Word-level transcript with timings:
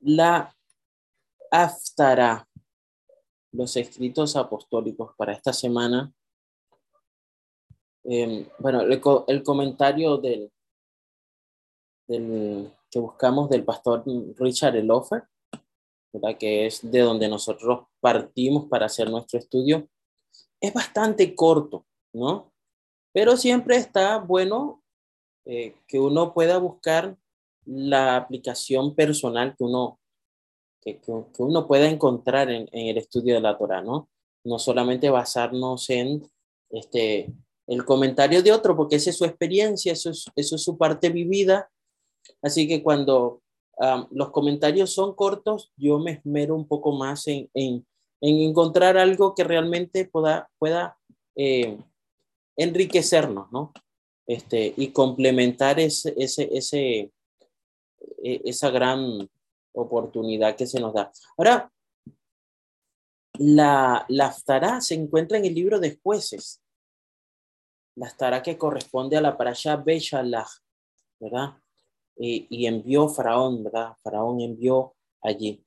la 0.00 0.54
Aftara, 1.50 2.48
los 3.52 3.76
escritos 3.76 4.36
apostólicos 4.36 5.14
para 5.16 5.32
esta 5.32 5.52
semana. 5.52 6.12
Em, 8.04 8.46
bueno, 8.58 8.80
el, 8.82 9.42
comentario 9.42 10.16
del, 10.16 10.50
del, 12.06 12.72
que 12.90 12.98
buscamos 12.98 13.50
del 13.50 13.64
pastor 13.64 14.04
Richard 14.36 14.76
Elofer, 14.76 15.24
¿verdad? 16.12 16.38
que 16.38 16.66
es 16.66 16.88
de 16.90 17.00
donde 17.00 17.28
nosotros 17.28 17.86
partimos 18.00 18.66
para 18.68 18.86
hacer 18.86 19.10
nuestro 19.10 19.38
estudio, 19.38 19.88
es 20.60 20.72
bastante 20.72 21.34
corto, 21.34 21.86
¿no? 22.12 22.52
Pero 23.12 23.36
siempre 23.36 23.76
está 23.76 24.18
bueno 24.18 24.82
eh, 25.44 25.74
que 25.86 25.98
uno 25.98 26.32
pueda 26.32 26.58
buscar 26.58 27.16
la 27.70 28.16
aplicación 28.16 28.94
personal 28.94 29.54
que 29.56 29.64
uno, 29.64 30.00
que, 30.80 30.98
que, 30.98 31.12
uno 31.38 31.66
pueda 31.68 31.88
encontrar 31.88 32.50
en, 32.50 32.68
en, 32.72 32.88
el 32.88 32.98
estudio 32.98 33.34
de 33.34 33.40
la 33.40 33.56
Torah, 33.56 33.82
¿no? 33.82 34.08
No 34.44 34.58
solamente 34.58 35.10
basarnos 35.10 35.88
en 35.90 36.28
este, 36.70 37.32
el 37.66 37.84
comentario 37.84 38.42
de 38.42 38.52
otro, 38.52 38.76
porque 38.76 38.96
esa 38.96 39.10
es 39.10 39.16
su 39.16 39.24
experiencia, 39.24 39.92
eso 39.92 40.10
es, 40.10 40.24
eso 40.34 40.56
es 40.56 40.62
su 40.62 40.76
parte 40.76 41.10
vivida. 41.10 41.70
Así 42.42 42.66
que 42.66 42.82
cuando 42.82 43.42
los 44.10 44.30
comentarios 44.30 44.92
son 44.92 45.14
cortos, 45.14 45.72
yo 45.76 45.98
me 45.98 46.12
esmero 46.12 46.54
un 46.54 46.68
poco 46.68 46.92
más 46.92 47.26
en, 47.28 47.48
en, 47.54 47.86
en 48.20 48.36
encontrar 48.42 48.98
algo 48.98 49.34
que 49.34 49.44
realmente 49.44 50.04
pueda, 50.04 50.50
pueda 50.58 50.98
eh, 51.34 51.78
enriquecernos, 52.56 53.50
¿no? 53.52 53.72
Este, 54.26 54.74
y 54.76 54.88
complementar 54.88 55.80
ese, 55.80 56.14
ese, 56.18 57.10
esa 58.22 58.70
gran 58.70 59.28
oportunidad 59.72 60.56
que 60.56 60.66
se 60.66 60.80
nos 60.80 60.94
da. 60.94 61.10
Ahora, 61.36 61.70
la, 63.38 64.04
la 64.08 64.80
se 64.80 64.94
encuentra 64.94 65.38
en 65.38 65.46
el 65.46 65.54
libro 65.54 65.78
de 65.80 65.98
jueces. 66.02 66.60
La 67.96 68.06
Aftará 68.06 68.42
que 68.42 68.58
corresponde 68.58 69.16
a 69.16 69.20
la 69.20 69.36
parasha 69.36 69.76
Beshalach, 69.76 70.48
¿verdad? 71.18 71.56
Y, 72.16 72.46
y, 72.50 72.66
envió 72.66 73.08
Faraón, 73.08 73.64
¿verdad? 73.64 73.94
Faraón 74.02 74.40
envió 74.40 74.94
allí. 75.22 75.64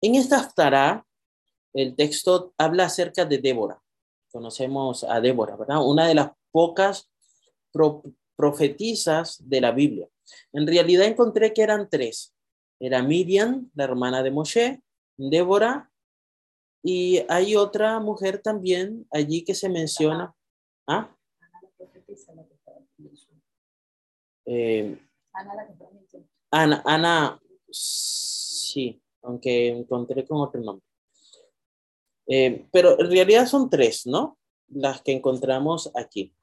En 0.00 0.16
esta 0.16 0.40
Aftará, 0.40 1.06
el 1.72 1.94
texto 1.94 2.52
habla 2.58 2.86
acerca 2.86 3.24
de 3.24 3.38
Débora. 3.38 3.80
Conocemos 4.32 5.04
a 5.04 5.20
Débora, 5.20 5.56
¿verdad? 5.56 5.84
Una 5.86 6.08
de 6.08 6.14
las 6.14 6.30
pocas 6.50 7.08
profetizas 8.36 9.36
de 9.48 9.60
la 9.60 9.70
Biblia. 9.70 10.08
En 10.52 10.66
realidad 10.66 11.06
encontré 11.06 11.52
que 11.52 11.62
eran 11.62 11.88
tres. 11.88 12.34
Era 12.78 13.02
Miriam, 13.02 13.70
la 13.74 13.84
hermana 13.84 14.22
de 14.22 14.30
Moshe, 14.30 14.82
Débora, 15.16 15.90
y 16.82 17.22
hay 17.28 17.56
otra 17.56 18.00
mujer 18.00 18.40
también 18.40 19.06
allí 19.10 19.44
que 19.44 19.54
se 19.54 19.68
menciona. 19.68 20.34
¿Ah? 20.86 21.14
Eh, 24.46 24.98
Ana, 26.50 26.82
Ana, 26.84 27.40
sí, 27.70 29.00
aunque 29.22 29.68
encontré 29.68 30.26
con 30.26 30.40
otro 30.40 30.60
nombre. 30.60 30.84
Eh, 32.26 32.66
pero 32.72 32.98
en 32.98 33.10
realidad 33.10 33.46
son 33.46 33.68
tres, 33.68 34.06
¿no? 34.06 34.38
Las 34.68 35.02
que 35.02 35.12
encontramos 35.12 35.90
aquí. 35.94 36.34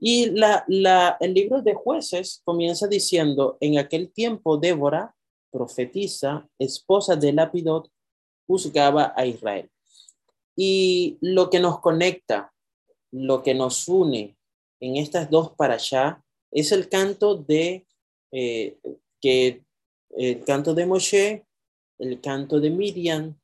Y 0.00 0.30
la, 0.30 0.64
la, 0.68 1.16
el 1.20 1.34
libro 1.34 1.60
de 1.60 1.74
jueces 1.74 2.40
comienza 2.44 2.86
diciendo, 2.86 3.58
en 3.60 3.78
aquel 3.78 4.12
tiempo 4.12 4.56
Débora, 4.56 5.14
profetiza, 5.50 6.48
esposa 6.58 7.16
de 7.16 7.32
Lapidot, 7.32 7.90
juzgaba 8.46 9.12
a 9.16 9.26
Israel. 9.26 9.70
Y 10.56 11.18
lo 11.20 11.50
que 11.50 11.60
nos 11.60 11.80
conecta, 11.80 12.52
lo 13.10 13.42
que 13.42 13.54
nos 13.54 13.88
une 13.88 14.36
en 14.80 14.96
estas 14.96 15.30
dos 15.30 15.52
para 15.52 15.74
allá, 15.74 16.22
es 16.50 16.72
el 16.72 16.88
canto 16.88 17.34
de, 17.34 17.86
eh, 18.32 18.78
que, 19.20 19.64
el 20.10 20.44
canto 20.44 20.74
de 20.74 20.86
Moshe, 20.86 21.46
el 21.98 22.20
canto 22.20 22.60
de 22.60 22.70
Miriam 22.70 23.38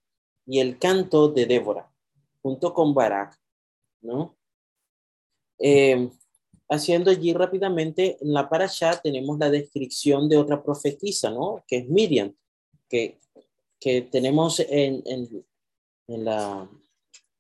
y 0.47 0.61
el 0.61 0.79
canto 0.79 1.29
de 1.29 1.47
Débora, 1.47 1.93
junto 2.43 2.73
con 2.73 2.95
Barak, 2.95 3.37
¿no? 4.03 4.37
Eh, 5.59 6.11
haciendo 6.69 7.11
allí 7.11 7.33
rápidamente, 7.33 8.19
en 8.21 8.33
la 8.33 8.49
parasha 8.49 9.01
tenemos 9.03 9.39
la 9.39 9.51
descripción 9.51 10.29
de 10.29 10.37
otra 10.37 10.63
profetisa, 10.63 11.31
¿no? 11.31 11.65
Que 11.67 11.79
es 11.79 11.89
Miriam, 11.89 12.35
que, 12.89 13.19
que 13.81 14.03
tenemos 14.03 14.61
en, 14.61 15.03
en, 15.07 15.45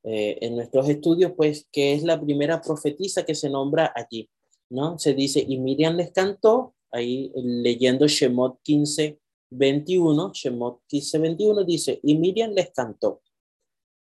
eh, 0.04 0.38
en 0.40 0.56
nuestros 0.56 0.88
estudios, 0.88 1.32
pues, 1.36 1.66
que 1.72 1.94
es 1.94 2.02
la 2.02 2.20
primera 2.20 2.60
profetisa 2.60 3.24
que 3.24 3.34
se 3.34 3.48
nombra 3.48 3.92
allí, 3.94 4.28
¿no? 4.70 4.98
Se 4.98 5.14
dice, 5.14 5.44
y 5.46 5.58
Miriam 5.58 5.96
les 5.96 6.10
cantó, 6.12 6.74
ahí 6.90 7.32
leyendo 7.34 8.06
Shemot 8.06 8.60
15, 8.62 9.18
21, 9.50 10.32
Shemot 10.34 10.82
15, 10.86 11.18
21 11.18 11.64
dice, 11.64 12.00
y 12.02 12.16
Miriam 12.16 12.52
les 12.52 12.70
cantó, 12.70 13.22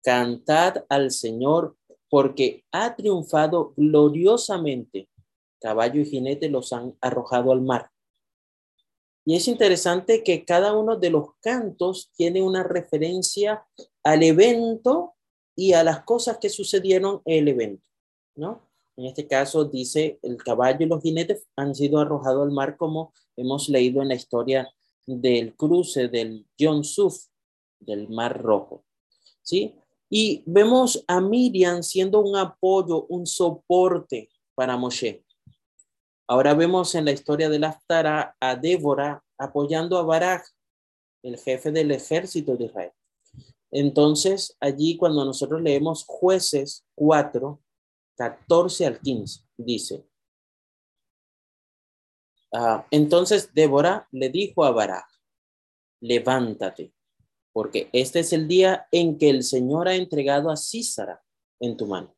cantad 0.03 0.85
al 0.89 1.11
Señor 1.11 1.77
porque 2.09 2.65
ha 2.73 2.95
triunfado 2.95 3.75
gloriosamente. 3.77 5.09
Caballo 5.61 6.01
y 6.01 6.07
jinete 6.07 6.49
los 6.49 6.73
han 6.73 6.97
arrojado 7.01 7.53
al 7.53 7.63
mar. 7.63 7.91
Y 9.25 9.35
es 9.35 9.49
interesante 9.49 10.23
que 10.23 10.45
cada 10.45 10.73
uno 10.73 10.97
de 10.97 11.11
los 11.11 11.31
cantos 11.41 12.13
tiene 12.17 12.43
una 12.43 12.63
referencia 12.63 13.67
al 14.05 14.23
evento 14.23 15.15
y 15.57 15.73
a 15.73 15.83
las 15.83 16.05
cosas 16.05 16.39
que 16.39 16.49
sucedieron 16.49 17.23
en 17.25 17.43
el 17.43 17.49
evento, 17.49 17.89
¿no? 18.37 18.63
En 18.97 19.07
este 19.07 19.27
caso 19.27 19.65
dice, 19.65 20.19
el 20.23 20.37
caballo 20.37 20.79
y 20.81 20.89
los 20.89 21.03
jinetes 21.03 21.47
han 21.57 21.75
sido 21.75 21.99
arrojados 21.99 22.47
al 22.47 22.53
mar 22.53 22.77
como 22.77 23.13
hemos 23.37 23.69
leído 23.69 24.01
en 24.01 24.09
la 24.09 24.15
historia 24.15 24.73
del 25.07 25.55
cruce 25.55 26.09
del 26.09 26.47
John 26.59 26.83
Suf, 26.83 27.27
del 27.79 28.09
Mar 28.09 28.41
Rojo. 28.41 28.85
¿Sí? 29.43 29.75
Y 30.09 30.43
vemos 30.47 31.05
a 31.09 31.21
Miriam 31.21 31.83
siendo 31.83 32.21
un 32.21 32.37
apoyo, 32.37 33.07
un 33.09 33.27
soporte 33.27 34.29
para 34.55 34.77
Moshe. 34.77 35.25
Ahora 36.29 36.55
vemos 36.55 36.95
en 36.95 37.05
la 37.05 37.13
historia 37.13 37.49
de 37.49 37.59
la 37.59 37.69
Aftara 37.69 38.37
a 38.41 38.57
Débora 38.57 39.23
apoyando 39.39 39.99
a 39.99 40.03
Barak, 40.03 40.45
el 41.23 41.39
jefe 41.39 41.71
del 41.71 41.91
ejército 41.91 42.57
de 42.57 42.65
Israel. 42.65 42.93
Entonces, 43.71 44.57
allí 44.61 44.97
cuando 44.97 45.25
nosotros 45.25 45.61
leemos 45.61 46.05
jueces 46.07 46.85
4, 46.95 47.61
14 48.17 48.87
al 48.87 49.01
15, 49.01 49.41
dice, 49.57 50.09
ah, 52.53 52.87
entonces 52.91 53.53
Débora 53.53 54.09
le 54.13 54.31
dijo 54.31 54.65
a 54.65 54.71
Barak, 54.71 55.07
levántate, 56.01 56.95
porque 57.57 57.89
este 57.95 58.21
es 58.21 58.35
el 58.35 58.49
día 58.49 58.87
en 58.93 59.17
que 59.17 59.31
el 59.31 59.43
Señor 59.43 59.89
ha 59.89 59.95
entregado 59.95 60.51
a 60.51 60.59
Císara 60.59 61.25
en 61.59 61.79
tu 61.79 61.87
mano. 61.87 62.15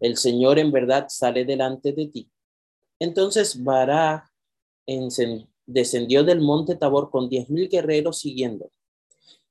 El 0.00 0.16
Señor 0.16 0.58
en 0.58 0.72
verdad 0.72 1.06
sale 1.08 1.44
delante 1.44 1.92
de 1.92 2.08
ti. 2.08 2.32
Entonces 2.98 3.62
Bará 3.62 4.28
descendió 5.66 6.24
del 6.24 6.40
monte 6.40 6.74
Tabor 6.74 7.10
con 7.12 7.28
diez 7.28 7.48
mil 7.48 7.68
guerreros 7.68 8.18
siguiendo. 8.18 8.72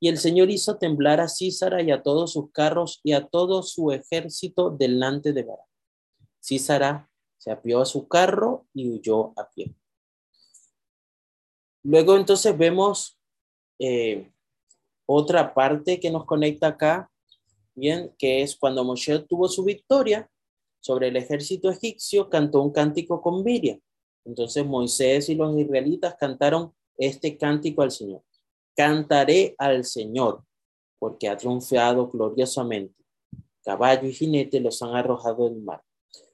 Y 0.01 0.09
el 0.09 0.17
Señor 0.17 0.51
hizo 0.51 0.75
temblar 0.75 1.21
a 1.21 1.29
Císara 1.29 1.81
y 1.81 1.91
a 1.91 2.03
todos 2.03 2.33
sus 2.33 2.51
carros 2.51 2.99
y 3.01 3.13
a 3.13 3.25
todo 3.25 3.63
su 3.63 3.93
ejército 3.93 4.69
delante 4.69 5.31
de 5.31 5.43
Bará. 5.43 5.63
Císara 6.43 7.09
se 7.37 7.51
apió 7.51 7.79
a 7.79 7.85
su 7.85 8.09
carro 8.09 8.67
y 8.73 8.89
huyó 8.89 9.31
a 9.39 9.49
pie. 9.49 9.73
Luego 11.83 12.17
entonces 12.17 12.57
vemos 12.57 13.17
eh, 13.79 14.33
otra 15.05 15.53
parte 15.53 15.99
que 15.99 16.09
nos 16.09 16.25
conecta 16.25 16.67
acá, 16.67 17.11
bien, 17.75 18.13
que 18.17 18.41
es 18.41 18.55
cuando 18.55 18.83
Moshe 18.83 19.19
tuvo 19.19 19.47
su 19.47 19.63
victoria 19.63 20.29
sobre 20.79 21.09
el 21.09 21.17
ejército 21.17 21.69
egipcio, 21.69 22.29
cantó 22.29 22.61
un 22.61 22.71
cántico 22.71 23.21
con 23.21 23.43
Miriam. 23.43 23.79
Entonces 24.23 24.65
Moisés 24.65 25.29
y 25.29 25.35
los 25.35 25.57
israelitas 25.57 26.15
cantaron 26.15 26.73
este 26.97 27.37
cántico 27.37 27.81
al 27.81 27.91
Señor. 27.91 28.23
Cantaré 28.75 29.55
al 29.57 29.85
Señor, 29.85 30.43
porque 30.97 31.29
ha 31.29 31.37
triunfado 31.37 32.09
gloriosamente. 32.09 32.95
Caballo 33.63 34.07
y 34.07 34.13
jinete 34.13 34.59
los 34.59 34.81
han 34.81 34.95
arrojado 34.95 35.49
del 35.49 35.61
mar. 35.61 35.81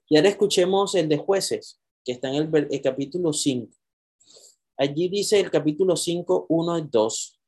Y 0.07 0.17
ahora 0.17 0.29
escuchemos 0.29 0.95
el 0.95 1.07
de 1.07 1.17
jueces, 1.17 1.79
que 2.03 2.13
está 2.13 2.29
en 2.29 2.35
el, 2.35 2.67
el 2.69 2.81
capítulo 2.81 3.31
5. 3.31 3.73
Allí 4.77 5.09
dice 5.09 5.39
el 5.39 5.51
capítulo 5.51 5.95
5, 5.95 6.45
1 6.49 6.77
y 6.77 6.87
2 6.89 7.40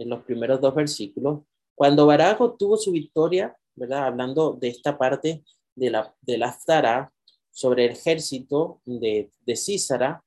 en 0.00 0.08
los 0.08 0.22
primeros 0.24 0.60
dos 0.60 0.74
versículos. 0.74 1.40
Cuando 1.74 2.06
Barajo 2.06 2.54
tuvo 2.54 2.76
su 2.76 2.92
victoria, 2.92 3.56
¿verdad? 3.74 4.06
Hablando 4.06 4.52
de 4.52 4.68
esta 4.68 4.98
parte 4.98 5.44
de 5.74 5.90
la, 5.90 6.14
de 6.20 6.38
la 6.38 7.12
sobre 7.50 7.86
el 7.86 7.92
ejército 7.92 8.80
de, 8.84 9.30
de 9.40 9.56
Císara, 9.56 10.22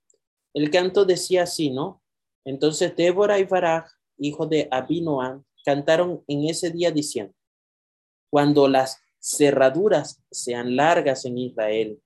el 0.54 0.70
canto 0.70 1.06
decía 1.06 1.44
así, 1.44 1.70
¿no? 1.70 2.02
Entonces 2.46 2.96
Débora 2.96 3.40
y 3.40 3.46
Baraj 3.46 3.86
hijo 4.18 4.46
de 4.46 4.68
Abinoam, 4.72 5.44
cantaron 5.66 6.24
en 6.28 6.46
ese 6.46 6.72
día 6.72 6.92
diciendo, 6.92 7.34
cuando 8.30 8.68
las 8.68 9.00
cerraduras 9.20 10.22
sean 10.32 10.76
largas 10.76 11.26
en 11.26 11.38
Israel, 11.38 12.02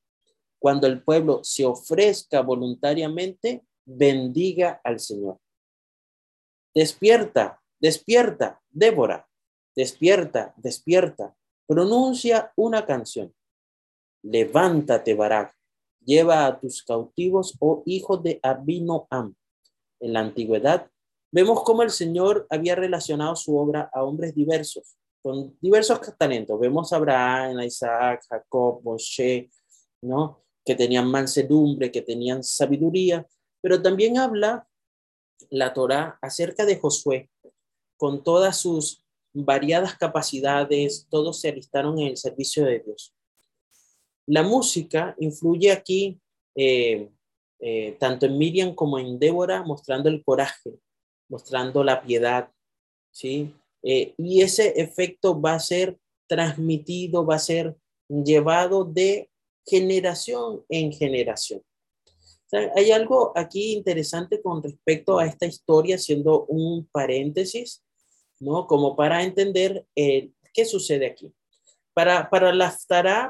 cuando 0.60 0.88
el 0.88 1.04
pueblo 1.04 1.44
se 1.44 1.66
ofrezca 1.66 2.42
voluntariamente, 2.42 3.64
bendiga 3.86 4.82
al 4.84 5.00
Señor. 5.00 5.40
Despierta, 6.74 7.62
despierta, 7.80 8.62
Débora, 8.70 9.28
despierta, 9.76 10.54
despierta, 10.58 11.36
pronuncia 11.68 12.52
una 12.56 12.86
canción. 12.86 13.34
Levántate, 14.24 15.14
Barak, 15.14 15.56
lleva 16.04 16.46
a 16.46 16.60
tus 16.60 16.84
cautivos, 16.84 17.56
oh 17.60 17.84
hijo 17.86 18.18
de 18.18 18.40
Abinoam. 18.42 19.36
En 20.00 20.14
la 20.14 20.20
antigüedad, 20.20 20.90
vemos 21.32 21.64
cómo 21.64 21.84
el 21.84 21.92
Señor 21.92 22.48
había 22.50 22.76
relacionado 22.76 23.36
su 23.36 23.58
obra 23.58 23.90
a 23.94 24.04
hombres 24.04 24.36
diversos, 24.36 24.98
con 25.22 25.58
diversos 25.60 26.00
talentos. 26.18 26.60
Vemos 26.60 26.94
a 26.94 26.98
Abraham, 26.98 27.62
Isaac, 27.62 28.24
Jacob, 28.30 28.82
Moshe, 28.84 29.50
¿no? 30.02 30.44
Que 30.64 30.76
tenían 30.76 31.08
mansedumbre, 31.08 31.92
que 31.92 32.02
tenían 32.02 32.44
sabiduría, 32.44 33.26
pero 33.62 33.82
también 33.82 34.18
habla 34.18 34.67
la 35.50 35.74
Torá 35.74 36.18
acerca 36.22 36.66
de 36.66 36.78
Josué, 36.78 37.30
con 37.98 38.24
todas 38.24 38.58
sus 38.58 39.04
variadas 39.34 39.96
capacidades, 39.98 41.08
todos 41.10 41.40
se 41.42 41.50
alistaron 41.50 42.00
en 42.00 42.08
el 42.08 42.18
servicio 42.18 42.66
de 42.66 42.80
Dios. 42.80 43.14
La 44.26 44.44
música 44.44 45.16
influye 45.20 45.72
aquí 45.72 46.20
eh, 46.56 47.10
eh, 47.60 47.96
tanto 48.00 48.26
en 48.26 48.38
Miriam 48.38 48.76
como 48.76 49.00
en 49.00 49.18
Débora, 49.18 49.64
mostrando 49.64 50.10
el 50.10 50.24
coraje, 50.24 50.74
mostrando 51.30 51.84
la 51.84 52.02
piedad, 52.02 52.52
¿sí? 53.12 53.54
Eh, 53.84 54.14
y 54.18 54.42
ese 54.42 54.80
efecto 54.82 55.40
va 55.40 55.54
a 55.54 55.60
ser 55.60 55.98
transmitido, 56.28 57.26
va 57.26 57.36
a 57.36 57.40
ser 57.40 57.76
llevado 58.08 58.84
de 58.84 59.30
generación 59.66 60.64
en 60.70 60.92
generación. 60.92 61.62
Hay 62.52 62.92
algo 62.92 63.34
aquí 63.36 63.74
interesante 63.74 64.42
con 64.42 64.64
respecto 64.64 65.20
a 65.20 65.26
esta 65.26 65.46
historia, 65.46 65.96
haciendo 65.96 66.46
un 66.46 66.88
paréntesis, 66.88 67.84
¿no? 68.40 68.68
Como 68.68 68.96
para 68.96 69.24
entender 69.24 69.86
qué 69.96 70.66
sucede 70.66 71.06
aquí. 71.06 71.34
Para, 71.94 72.30
para 72.30 72.54
la 72.54 72.76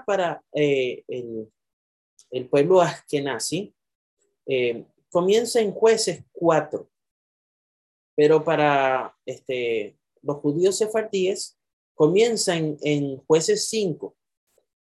para 0.05 0.43
eh, 0.53 1.03
el, 1.07 1.51
el, 2.31 2.49
pueblo 2.49 2.81
askenazi, 2.81 3.73
eh, 4.45 4.85
comienza 5.09 5.61
en 5.61 5.71
jueces 5.71 6.23
4, 6.33 6.89
pero 8.15 8.43
para 8.43 9.15
este, 9.25 9.97
los 10.21 10.37
judíos 10.37 10.77
sefardíes 10.77 11.57
comienza 11.95 12.55
en, 12.55 12.77
en 12.81 13.17
jueces 13.25 13.67
5. 13.69 14.15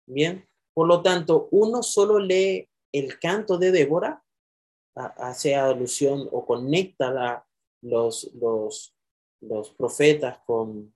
Bien, 0.05 0.47
por 0.73 0.87
lo 0.87 1.01
tanto, 1.01 1.47
uno 1.51 1.83
solo 1.83 2.19
lee 2.19 2.69
el 2.93 3.19
canto 3.19 3.57
de 3.57 3.71
Débora, 3.71 4.22
hace 4.95 5.55
alusión 5.55 6.27
o 6.31 6.45
conecta 6.45 7.45
los, 7.81 8.31
los, 8.35 8.95
los 9.41 9.69
profetas 9.71 10.39
con, 10.45 10.93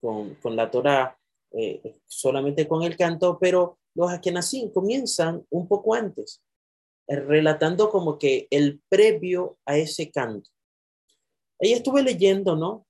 con, 0.00 0.34
con 0.36 0.56
la 0.56 0.70
Torá 0.70 1.18
eh, 1.52 2.00
solamente 2.06 2.68
con 2.68 2.82
el 2.82 2.96
canto, 2.96 3.38
pero 3.40 3.78
los 3.94 4.10
Akenazim 4.10 4.70
comienzan 4.70 5.46
un 5.50 5.66
poco 5.66 5.94
antes, 5.94 6.42
eh, 7.06 7.16
relatando 7.16 7.90
como 7.90 8.18
que 8.18 8.46
el 8.50 8.82
previo 8.88 9.58
a 9.64 9.78
ese 9.78 10.10
canto. 10.10 10.50
Ahí 11.60 11.72
estuve 11.72 12.02
leyendo, 12.02 12.54
¿no? 12.54 12.86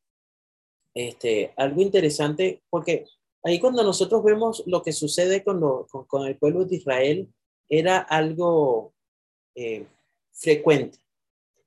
Este, 0.93 1.55
algo 1.56 1.81
interesante, 1.81 2.62
porque 2.69 3.05
ahí 3.44 3.60
cuando 3.60 3.84
nosotros 3.84 4.25
vemos 4.25 4.64
lo 4.66 4.82
que 4.82 4.93
sucede 4.93 5.44
con, 5.44 5.60
lo, 5.60 5.87
con, 5.87 6.26
el 6.26 6.37
pueblo 6.37 6.64
de 6.64 6.76
Israel, 6.76 7.32
era 7.69 7.99
algo 7.99 8.93
eh, 9.55 9.87
frecuente. 10.38 10.99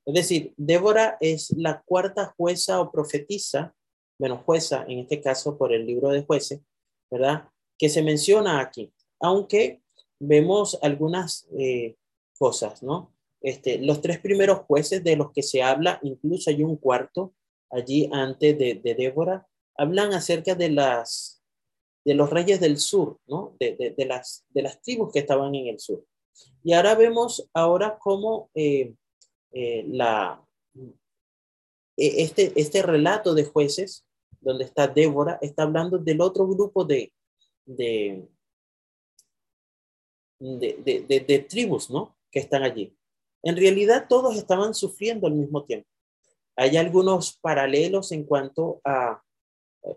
Es 0.05 0.13
decir, 0.13 0.53
Débora 0.57 1.17
es 1.19 1.51
la 1.57 1.81
cuarta 1.83 2.33
jueza 2.37 2.81
o 2.81 2.91
profetisa, 2.91 3.75
bueno, 4.17 4.41
jueza 4.45 4.85
en 4.87 4.99
este 4.99 5.21
caso 5.21 5.57
por 5.57 5.73
el 5.73 5.85
libro 5.85 6.09
de 6.09 6.23
jueces, 6.23 6.61
¿verdad? 7.09 7.49
Que 7.77 7.89
se 7.89 8.01
menciona 8.01 8.59
aquí, 8.59 8.91
aunque 9.19 9.81
vemos 10.19 10.79
algunas 10.81 11.47
eh, 11.57 11.95
cosas, 12.37 12.81
¿no? 12.81 13.13
Este, 13.41 13.79
los 13.79 14.01
tres 14.01 14.19
primeros 14.19 14.59
jueces 14.67 15.03
de 15.03 15.15
los 15.15 15.31
que 15.31 15.41
se 15.41 15.63
habla, 15.63 15.99
incluso 16.03 16.49
hay 16.49 16.63
un 16.63 16.77
cuarto 16.77 17.33
allí 17.71 18.09
antes 18.11 18.57
de, 18.57 18.95
Débora, 18.97 19.47
hablan 19.75 20.13
acerca 20.13 20.55
de 20.55 20.69
las 20.69 21.39
de 22.03 22.15
los 22.15 22.31
reyes 22.31 22.59
del 22.59 22.77
sur, 22.77 23.19
¿no? 23.27 23.55
De, 23.59 23.93
las, 24.07 24.43
de 24.49 24.63
las 24.63 24.81
tribus 24.81 25.11
que 25.13 25.19
estaban 25.19 25.53
en 25.53 25.67
el 25.67 25.79
sur. 25.79 26.03
Y 26.63 26.73
ahora 26.73 26.95
vemos 26.95 27.49
ahora 27.53 27.97
cómo 27.99 28.49
eh, 28.53 28.93
eh, 29.51 29.83
la, 29.87 30.41
e, 31.97 32.23
este, 32.23 32.53
este 32.55 32.81
relato 32.81 33.33
de 33.33 33.45
jueces 33.45 34.05
donde 34.39 34.65
está 34.65 34.87
Débora, 34.87 35.37
está 35.41 35.63
hablando 35.63 35.97
del 35.97 36.19
otro 36.21 36.47
grupo 36.47 36.83
de, 36.83 37.13
de, 37.65 38.27
de, 40.39 41.45
tribus, 41.47 41.89
¿no? 41.89 42.17
Que 42.31 42.39
están 42.39 42.63
allí. 42.63 42.95
En 43.43 43.55
realidad 43.55 44.07
todos 44.09 44.35
estaban 44.37 44.73
sufriendo 44.73 45.27
al 45.27 45.33
mismo 45.33 45.63
tiempo. 45.63 45.87
Hay 46.55 46.75
algunos 46.77 47.37
paralelos 47.37 48.11
en 48.11 48.23
cuanto 48.23 48.81
a, 48.83 49.23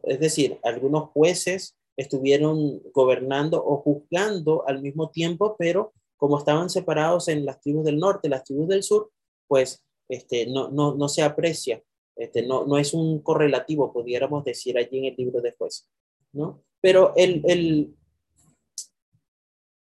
es 0.02 0.20
decir, 0.20 0.58
algunos 0.62 1.10
jueces 1.10 1.76
estuvieron 1.96 2.82
gobernando 2.92 3.62
o 3.64 3.78
juzgando 3.78 4.66
al 4.66 4.82
mismo 4.82 5.10
tiempo, 5.10 5.56
pero 5.58 5.94
como 6.16 6.38
estaban 6.38 6.70
separados 6.70 7.28
en 7.28 7.44
las 7.44 7.60
tribus 7.60 7.84
del 7.84 7.98
norte, 7.98 8.28
las 8.28 8.44
tribus 8.44 8.68
del 8.68 8.82
sur, 8.82 9.10
pues 9.46 9.84
este, 10.08 10.46
no, 10.46 10.68
no, 10.70 10.94
no 10.94 11.08
se 11.08 11.22
aprecia 11.22 11.82
este, 12.16 12.46
no, 12.46 12.64
no 12.64 12.78
es 12.78 12.94
un 12.94 13.20
correlativo, 13.20 13.92
pudiéramos 13.92 14.44
decir 14.44 14.78
allí 14.78 14.98
en 14.98 15.04
el 15.06 15.16
libro 15.16 15.40
de 15.40 15.52
jueces, 15.52 15.88
¿no? 16.32 16.62
Pero 16.80 17.12
el, 17.16 17.42
el, 17.46 17.96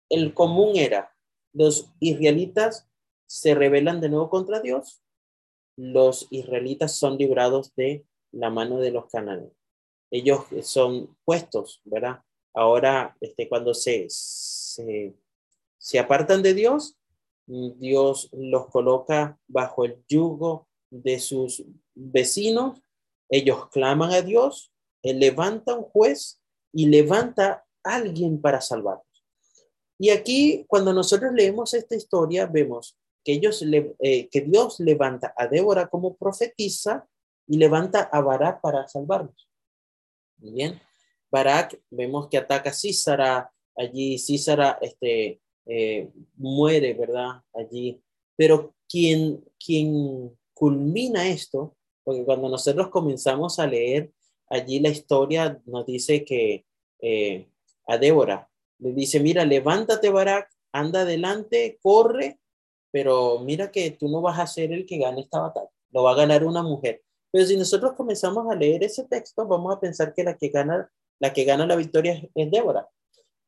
el 0.09 0.33
común 0.33 0.77
era, 0.77 1.13
los 1.53 1.91
israelitas 1.99 2.87
se 3.27 3.55
rebelan 3.55 3.99
de 3.99 4.09
nuevo 4.09 4.29
contra 4.29 4.61
Dios, 4.61 5.01
los 5.75 6.27
israelitas 6.29 6.95
son 6.95 7.17
librados 7.17 7.75
de 7.75 8.05
la 8.31 8.49
mano 8.49 8.79
de 8.79 8.91
los 8.91 9.07
cananeos. 9.09 9.51
Ellos 10.11 10.45
son 10.61 11.17
puestos, 11.25 11.81
¿verdad? 11.83 12.21
Ahora, 12.53 13.17
este, 13.19 13.49
cuando 13.49 13.73
se, 13.73 14.07
se 15.83 15.99
apartan 15.99 16.41
de 16.41 16.53
Dios, 16.53 16.97
Dios 17.45 18.29
los 18.31 18.67
coloca 18.67 19.37
bajo 19.47 19.83
el 19.83 20.01
yugo 20.07 20.69
de 20.89 21.19
sus 21.19 21.65
vecinos, 21.93 22.81
ellos 23.29 23.67
claman 23.69 24.13
a 24.13 24.21
Dios, 24.21 24.71
Él 25.01 25.19
levanta 25.19 25.75
un 25.75 25.83
juez 25.83 26.41
y 26.71 26.85
levanta 26.85 27.65
alguien 27.83 28.39
para 28.39 28.61
salvarlos. 28.61 29.25
Y 29.99 30.11
aquí, 30.11 30.63
cuando 30.69 30.93
nosotros 30.93 31.33
leemos 31.33 31.73
esta 31.73 31.97
historia, 31.97 32.45
vemos 32.45 32.97
que, 33.21 33.33
ellos 33.33 33.61
eh, 33.99 34.29
que 34.29 34.39
Dios 34.39 34.79
levanta 34.79 35.33
a 35.35 35.47
Débora 35.47 35.89
como 35.89 36.15
profetisa 36.15 37.05
y 37.45 37.57
levanta 37.57 38.03
a 38.03 38.21
Barak 38.21 38.61
para 38.61 38.87
salvarlos. 38.87 39.49
bien, 40.37 40.79
Barak 41.29 41.77
vemos 41.89 42.29
que 42.29 42.37
ataca 42.37 42.69
a 42.69 42.73
Císara, 42.73 43.51
allí 43.75 44.17
Císara 44.17 44.77
este, 44.81 45.41
eh, 45.65 46.09
muere, 46.35 46.93
¿verdad? 46.93 47.41
Allí. 47.53 48.01
Pero 48.35 48.73
quien, 48.87 49.43
quien 49.63 50.31
culmina 50.53 51.27
esto, 51.27 51.75
porque 52.03 52.23
cuando 52.25 52.49
nosotros 52.49 52.89
comenzamos 52.89 53.59
a 53.59 53.67
leer 53.67 54.11
allí 54.49 54.79
la 54.79 54.89
historia, 54.89 55.61
nos 55.65 55.85
dice 55.85 56.25
que 56.25 56.65
eh, 56.99 57.47
a 57.87 57.97
Débora 57.97 58.49
le 58.79 58.91
dice, 58.91 59.19
mira, 59.19 59.45
levántate 59.45 60.09
Barak, 60.09 60.49
anda 60.73 61.01
adelante, 61.01 61.79
corre, 61.81 62.39
pero 62.91 63.39
mira 63.39 63.71
que 63.71 63.91
tú 63.91 64.09
no 64.09 64.21
vas 64.21 64.39
a 64.39 64.47
ser 64.47 64.73
el 64.73 64.85
que 64.85 64.97
gane 64.97 65.21
esta 65.21 65.39
batalla, 65.39 65.69
lo 65.91 66.03
va 66.03 66.11
a 66.11 66.15
ganar 66.15 66.43
una 66.43 66.61
mujer. 66.61 67.01
Pero 67.31 67.45
si 67.45 67.57
nosotros 67.57 67.93
comenzamos 67.93 68.51
a 68.51 68.55
leer 68.55 68.83
ese 68.83 69.05
texto, 69.05 69.47
vamos 69.47 69.75
a 69.75 69.79
pensar 69.79 70.13
que 70.13 70.23
la 70.23 70.37
que 70.37 70.49
gana 70.49 70.91
la, 71.19 71.33
que 71.33 71.45
gana 71.45 71.65
la 71.65 71.75
victoria 71.75 72.21
es 72.35 72.51
Débora. 72.51 72.87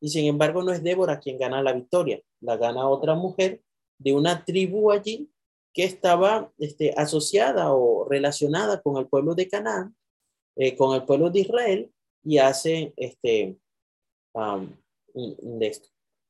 Y 0.06 0.08
sin 0.08 0.26
embargo, 0.26 0.62
no 0.62 0.70
es 0.70 0.84
Débora 0.84 1.18
quien 1.18 1.36
gana 1.36 1.60
la 1.64 1.72
victoria, 1.72 2.22
la 2.40 2.56
gana 2.56 2.88
otra 2.88 3.16
mujer 3.16 3.60
de 3.98 4.12
una 4.12 4.44
tribu 4.44 4.92
allí 4.92 5.28
que 5.72 5.82
estaba 5.82 6.52
este, 6.58 6.94
asociada 6.96 7.72
o 7.72 8.08
relacionada 8.08 8.80
con 8.80 8.98
el 8.98 9.08
pueblo 9.08 9.34
de 9.34 9.48
Canaán, 9.48 9.96
eh, 10.54 10.76
con 10.76 10.94
el 10.94 11.04
pueblo 11.04 11.28
de 11.28 11.40
Israel, 11.40 11.92
y 12.22 12.38
hace 12.38 12.94
este, 12.96 13.58
de 15.12 15.66
esto, 15.66 15.88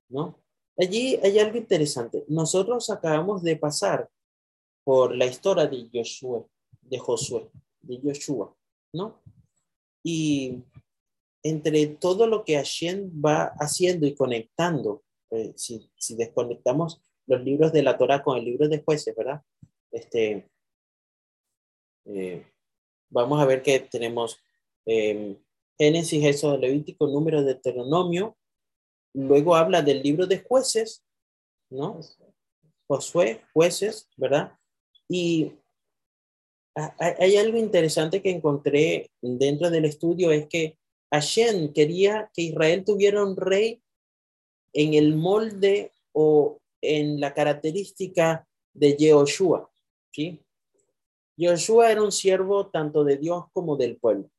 ¿no? 0.09 0.41
Allí 0.79 1.17
hay 1.23 1.39
algo 1.39 1.59
interesante. 1.59 2.25
Nosotros 2.29 2.89
acabamos 2.89 3.43
de 3.43 3.57
pasar 3.57 4.09
por 4.85 5.15
la 5.15 5.27
historia 5.27 5.67
de 5.67 5.87
Josué, 5.93 6.47
de 6.81 6.99
Josué, 6.99 7.51
de 7.83 8.01
Joshua, 8.03 8.57
¿no? 8.95 9.21
Y 10.03 10.63
entre 11.49 11.87
todo 11.87 12.27
lo 12.27 12.45
que 12.45 12.57
Hashem 12.57 13.11
va 13.25 13.53
haciendo 13.61 14.07
y 14.07 14.15
conectando, 14.15 15.05
eh, 15.31 15.53
si, 15.57 15.89
si, 15.97 16.17
desconectamos 16.17 17.03
los 17.27 17.43
libros 17.43 17.73
de 17.73 17.85
la 17.85 17.97
Torah 17.97 18.23
con 18.23 18.37
el 18.37 18.45
libro 18.45 18.69
de 18.69 18.83
jueces, 18.83 19.15
¿verdad? 19.15 19.43
Este, 19.93 20.51
eh, 22.07 22.45
vamos 23.11 23.41
a 23.41 23.45
ver 23.45 23.63
que 23.63 23.79
tenemos 23.79 24.39
eh, 24.87 25.39
Génesis, 25.79 26.25
Éxodo, 26.25 26.59
Levítico, 26.59 27.07
Número, 27.07 27.41
de 27.43 27.55
Deuteronomio. 27.55 28.37
Luego 29.15 29.55
habla 29.55 29.83
del 29.83 30.03
libro 30.03 30.27
de 30.27 30.41
jueces, 30.41 31.05
¿no? 31.71 32.01
Josué, 32.89 33.43
jueces, 33.53 34.09
¿verdad? 34.17 34.53
Y 35.09 35.53
hay 36.99 37.37
algo 37.37 37.57
interesante 37.57 38.21
que 38.21 38.31
encontré 38.31 39.11
dentro 39.23 39.71
del 39.71 39.87
estudio, 39.87 40.31
es 40.31 40.47
que 40.47 40.77
Hashem 41.11 41.73
quería 41.73 42.31
que 42.35 42.43
Israel 42.43 42.85
tuviera 42.85 43.25
un 43.25 43.37
rey 43.37 43.81
en 44.73 44.95
el 44.95 45.15
molde 45.15 45.93
o 46.13 46.59
en 46.81 47.21
la 47.21 47.33
característica 47.35 48.47
de 48.75 48.97
Yehoshua, 48.97 49.71
¿sí? 50.13 50.41
Yehoshua 51.37 51.93
era 51.93 52.03
un 52.03 52.13
siervo 52.13 52.69
tanto 52.69 53.05
de 53.05 53.17
Dios 53.17 53.45
como 53.53 53.77
del 53.77 53.97
pueblo, 53.97 54.31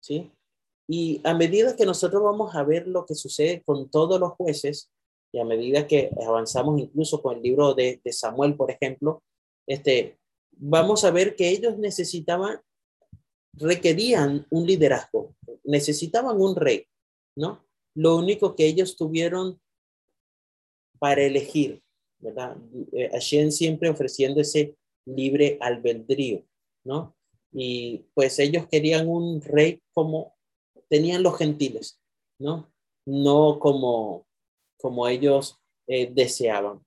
¿sí? 0.00 0.30
Y 0.88 1.20
a 1.24 1.34
medida 1.34 1.76
que 1.76 1.86
nosotros 1.86 2.22
vamos 2.22 2.54
a 2.54 2.64
ver 2.64 2.88
lo 2.88 3.06
que 3.06 3.14
sucede 3.14 3.62
con 3.62 3.88
todos 3.90 4.18
los 4.18 4.32
jueces, 4.32 4.90
y 5.32 5.38
a 5.38 5.44
medida 5.44 5.86
que 5.86 6.10
avanzamos 6.26 6.80
incluso 6.80 7.22
con 7.22 7.36
el 7.36 7.42
libro 7.42 7.74
de, 7.74 8.00
Samuel, 8.10 8.56
por 8.56 8.70
ejemplo, 8.70 9.22
este, 9.66 10.18
vamos 10.52 11.04
a 11.04 11.12
ver 11.12 11.36
que 11.36 11.48
ellos 11.50 11.78
necesitaban, 11.78 12.60
requerían 13.54 14.46
un 14.50 14.66
liderazgo, 14.66 15.34
necesitaban 15.64 16.40
un 16.40 16.56
rey, 16.56 16.86
¿no? 17.36 17.64
Lo 17.94 18.16
único 18.16 18.54
que 18.54 18.66
ellos 18.66 18.96
tuvieron 18.96 19.60
para 20.98 21.22
elegir, 21.22 21.82
¿verdad? 22.18 22.56
Eh, 22.92 23.10
Hashem 23.12 23.50
siempre 23.50 23.88
ofreciendo 23.88 24.40
ese 24.40 24.76
libre 25.06 25.58
albedrío, 25.60 26.44
¿no? 26.84 27.16
Y 27.52 28.04
pues 28.14 28.38
ellos 28.38 28.66
querían 28.68 29.08
un 29.08 29.40
rey 29.40 29.82
como 29.92 30.36
tenían 30.88 31.22
los 31.22 31.36
gentiles, 31.36 32.00
¿no? 32.38 32.72
No 33.06 33.58
como, 33.58 34.26
como 34.78 35.08
ellos 35.08 35.58
eh, 35.86 36.10
deseaban. 36.12 36.84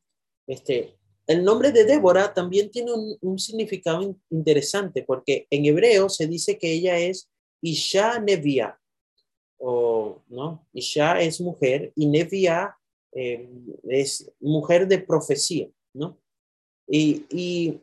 Este, 0.48 0.98
el 1.28 1.44
nombre 1.44 1.72
de 1.72 1.86
Débora 1.86 2.34
también 2.34 2.70
tiene 2.70 2.92
un, 3.22 3.40
significado 3.40 4.16
interesante 4.30 5.04
porque 5.04 5.48
en 5.50 5.66
hebreo 5.66 6.10
se 6.10 6.28
dice 6.28 6.58
que 6.58 6.72
ella 6.74 6.98
es 6.98 7.30
Isha 7.62 8.20
Nevia, 8.20 8.78
o, 9.58 10.22
¿no? 10.28 10.68
Isha 10.74 11.22
es 11.22 11.40
mujer 11.40 11.94
y 11.96 12.08
Nevia 12.08 12.76
eh, 13.14 13.50
es 13.84 14.30
mujer 14.42 14.88
de 14.88 15.00
profecía, 15.00 15.70
¿no? 15.94 16.18
Y, 16.88 17.80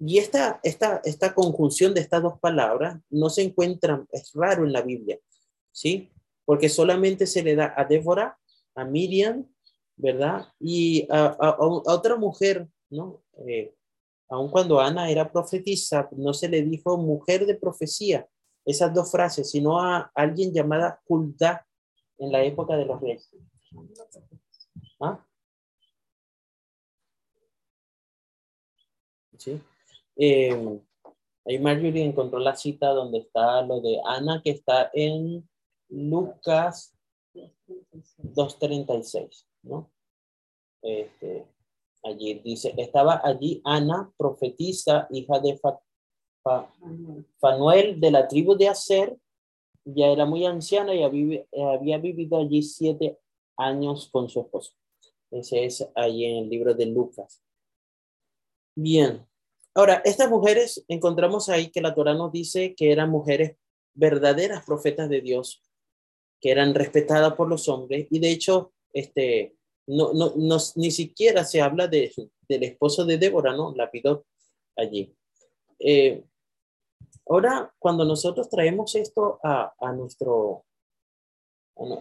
esta 0.00 1.34
conjunción 1.34 1.92
de 1.94 2.00
estas 2.00 2.22
dos 2.22 2.38
palabras 2.38 3.00
no 3.10 3.30
se 3.30 3.42
encuentra, 3.42 4.06
es 4.12 4.32
raro 4.34 4.64
en 4.64 4.72
la 4.72 4.82
Biblia, 4.82 5.18
¿sí? 5.72 6.10
Porque 6.44 6.68
solamente 6.68 7.26
se 7.26 7.42
le 7.42 7.56
da 7.56 7.74
a 7.76 7.84
Débora, 7.84 8.38
a 8.76 8.84
Miriam, 8.84 9.48
¿verdad? 9.98 10.46
Y 10.60 11.06
a, 11.10 11.26
a, 11.26 11.56
otra 11.58 12.16
mujer, 12.16 12.68
¿no? 12.88 13.22
Eh, 13.46 13.74
aun 14.28 14.50
cuando 14.50 14.80
Ana 14.80 15.10
era 15.10 15.30
profetisa, 15.30 16.08
no 16.12 16.32
se 16.32 16.48
le 16.48 16.62
dijo 16.62 16.96
mujer 16.96 17.46
de 17.46 17.56
profecía, 17.56 18.26
esas 18.64 18.94
dos 18.94 19.10
frases, 19.10 19.50
sino 19.50 19.80
a 19.80 20.10
alguien 20.14 20.52
llamada 20.52 21.00
Hulda 21.06 21.66
en 22.18 22.32
la 22.32 22.42
época 22.44 22.76
de 22.76 22.84
los 22.84 23.00
reyes. 23.00 23.30
¿Ah? 25.00 25.24
¿Sí? 29.36 29.60
Eh, 30.16 30.80
ahí 31.46 31.58
Marjorie 31.58 32.04
encontró 32.04 32.38
la 32.38 32.56
cita 32.56 32.88
donde 32.88 33.18
está 33.18 33.62
lo 33.62 33.80
de 33.80 34.00
Ana, 34.04 34.42
que 34.42 34.50
está 34.50 34.90
en 34.92 35.48
Lucas 35.88 36.97
2.36, 37.66 39.46
¿no? 39.62 39.90
Este, 40.82 41.46
allí 42.02 42.34
dice, 42.34 42.74
estaba 42.76 43.20
allí 43.24 43.60
Ana, 43.64 44.12
profetisa, 44.16 45.06
hija 45.10 45.40
de 45.40 45.60
Fanuel 47.40 48.00
de 48.00 48.10
la 48.10 48.28
tribu 48.28 48.56
de 48.56 48.68
Aser, 48.68 49.16
ya 49.84 50.06
era 50.06 50.24
muy 50.24 50.44
anciana 50.44 50.94
y 50.94 51.02
había, 51.02 51.98
vivido 51.98 52.38
allí 52.38 52.62
siete 52.62 53.18
años 53.56 54.08
con 54.10 54.28
su 54.28 54.40
esposo. 54.40 54.72
Ese 55.30 55.64
es 55.64 55.88
allí 55.94 56.24
en 56.24 56.44
el 56.44 56.48
libro 56.48 56.74
de 56.74 56.86
Lucas. 56.86 57.42
Bien, 58.74 59.26
Ahora, 59.78 60.02
estas 60.04 60.28
mujeres, 60.28 60.84
encontramos 60.88 61.48
ahí 61.48 61.70
que 61.70 61.80
la 61.80 61.94
Torah 61.94 62.14
nos 62.14 62.32
dice 62.32 62.74
que 62.74 62.90
eran 62.90 63.10
mujeres 63.10 63.56
verdaderas 63.94 64.64
profetas 64.64 65.08
de 65.08 65.20
Dios, 65.20 65.62
que 66.40 66.50
eran 66.50 66.74
respetadas 66.74 67.34
por 67.34 67.48
los 67.48 67.68
hombres, 67.68 68.06
y 68.10 68.18
de 68.18 68.30
hecho, 68.30 68.72
este, 68.92 69.56
no, 69.86 70.12
no, 70.12 70.58
ni 70.76 70.90
siquiera 70.90 71.44
se 71.44 71.60
habla 71.60 71.88
de, 71.88 72.12
del 72.48 72.62
esposo 72.62 73.04
de 73.04 73.18
Débora, 73.18 73.54
¿no? 73.54 73.74
La 73.74 73.90
pidió 73.90 74.24
allí. 74.76 75.14
Eh, 75.78 76.24
ahora, 77.28 77.72
cuando 77.78 78.04
nosotros 78.04 78.48
traemos 78.48 78.94
esto 78.94 79.40
a, 79.42 79.74
a 79.80 79.92
nuestro, 79.92 80.64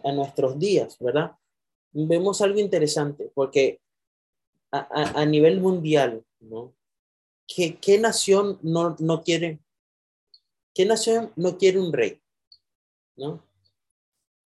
a, 0.03 0.11
nuestros 0.11 0.59
días, 0.59 0.97
¿verdad? 0.99 1.31
Vemos 1.91 2.41
algo 2.41 2.59
interesante, 2.59 3.31
porque 3.33 3.79
a, 4.71 5.21
a 5.21 5.25
nivel 5.25 5.61
mundial, 5.61 6.23
¿no? 6.39 6.77
¿qué, 7.47 7.97
nación 7.99 8.59
no, 8.61 8.95
no 8.99 9.23
quiere? 9.23 9.59
¿Qué 10.73 10.85
nación 10.85 11.31
no 11.35 11.57
quiere 11.57 11.79
un 11.79 11.93
rey? 11.93 12.21
¿No? 13.15 13.43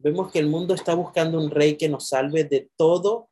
Vemos 0.04 0.32
que 0.32 0.40
el 0.40 0.48
mundo 0.48 0.74
está 0.74 0.96
buscando 0.96 1.40
un 1.40 1.52
rey 1.52 1.78
que 1.78 1.90
nos 1.90 2.10
salve 2.10 2.44
de 2.44 2.70
todo, 2.76 3.30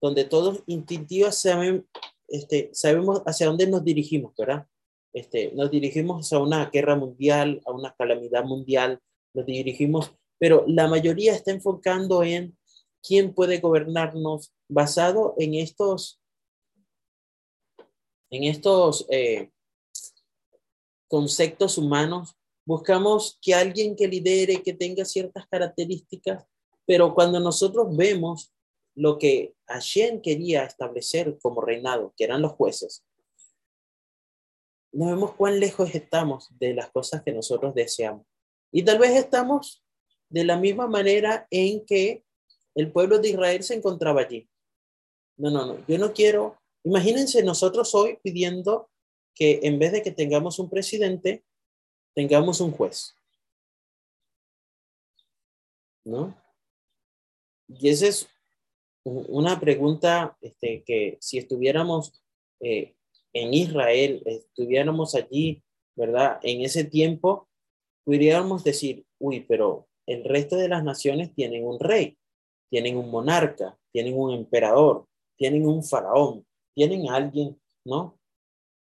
donde 0.00 0.24
todos 0.24 0.62
instintivos 0.66 1.36
saben, 1.36 1.88
este, 2.28 2.70
sabemos 2.72 3.22
hacia 3.26 3.46
dónde 3.46 3.66
nos 3.66 3.84
dirigimos, 3.84 4.32
¿verdad? 4.36 4.66
Este, 5.12 5.52
nos 5.52 5.70
dirigimos 5.70 6.32
a 6.32 6.38
una 6.38 6.66
guerra 6.66 6.94
mundial, 6.94 7.60
a 7.66 7.72
una 7.72 7.94
calamidad 7.94 8.44
mundial, 8.44 9.00
nos 9.34 9.46
dirigimos, 9.46 10.12
pero 10.38 10.64
la 10.68 10.86
mayoría 10.86 11.34
está 11.34 11.50
enfocando 11.50 12.22
en 12.22 12.56
quién 13.02 13.34
puede 13.34 13.58
gobernarnos 13.58 14.52
basado 14.68 15.34
en 15.38 15.54
estos 15.54 16.20
en 18.30 18.44
estos 18.44 19.06
eh, 19.08 19.50
conceptos 21.08 21.78
humanos, 21.78 22.36
buscamos 22.66 23.38
que 23.40 23.54
alguien 23.54 23.96
que 23.96 24.08
lidere, 24.08 24.62
que 24.62 24.74
tenga 24.74 25.04
ciertas 25.04 25.46
características, 25.46 26.44
pero 26.84 27.14
cuando 27.14 27.40
nosotros 27.40 27.96
vemos 27.96 28.52
lo 28.94 29.18
que 29.18 29.54
Hashem 29.66 30.20
quería 30.20 30.64
establecer 30.64 31.38
como 31.40 31.60
reinado, 31.60 32.12
que 32.16 32.24
eran 32.24 32.42
los 32.42 32.52
jueces, 32.52 33.04
no 34.92 35.06
vemos 35.06 35.34
cuán 35.34 35.60
lejos 35.60 35.94
estamos 35.94 36.48
de 36.58 36.74
las 36.74 36.90
cosas 36.90 37.22
que 37.22 37.32
nosotros 37.32 37.74
deseamos. 37.74 38.26
Y 38.72 38.82
tal 38.82 38.98
vez 38.98 39.12
estamos 39.12 39.82
de 40.28 40.44
la 40.44 40.58
misma 40.58 40.86
manera 40.86 41.46
en 41.50 41.84
que 41.86 42.24
el 42.74 42.92
pueblo 42.92 43.18
de 43.18 43.30
Israel 43.30 43.62
se 43.62 43.74
encontraba 43.74 44.22
allí. 44.22 44.48
No, 45.38 45.50
no, 45.50 45.66
no, 45.66 45.86
yo 45.86 45.98
no 45.98 46.12
quiero 46.12 46.58
Imagínense 46.86 47.42
nosotros 47.42 47.96
hoy 47.96 48.20
pidiendo 48.22 48.88
que 49.34 49.58
en 49.64 49.76
vez 49.80 49.90
de 49.90 50.02
que 50.02 50.12
tengamos 50.12 50.60
un 50.60 50.70
presidente, 50.70 51.44
tengamos 52.16 52.60
un 52.60 52.72
juez. 52.72 53.14
¿No? 56.04 56.34
Y 57.68 57.90
esa 57.90 58.06
es 58.06 58.28
una 59.04 59.60
pregunta 59.60 60.36
este, 60.40 60.82
que 60.84 61.18
si 61.20 61.36
estuviéramos 61.38 62.22
eh, 62.60 62.94
en 63.32 63.52
Israel, 63.52 64.22
estuviéramos 64.24 65.14
allí, 65.14 65.62
¿verdad? 65.94 66.40
En 66.42 66.62
ese 66.62 66.84
tiempo, 66.84 67.48
podríamos 68.04 68.64
decir, 68.64 69.04
uy, 69.18 69.40
pero 69.40 69.88
el 70.06 70.24
resto 70.24 70.56
de 70.56 70.68
las 70.68 70.82
naciones 70.82 71.34
tienen 71.34 71.66
un 71.66 71.78
rey, 71.78 72.16
tienen 72.70 72.96
un 72.96 73.10
monarca, 73.10 73.78
tienen 73.92 74.18
un 74.18 74.32
emperador, 74.32 75.06
tienen 75.36 75.66
un 75.66 75.84
faraón, 75.84 76.46
tienen 76.74 77.10
alguien, 77.10 77.60
¿no? 77.84 78.18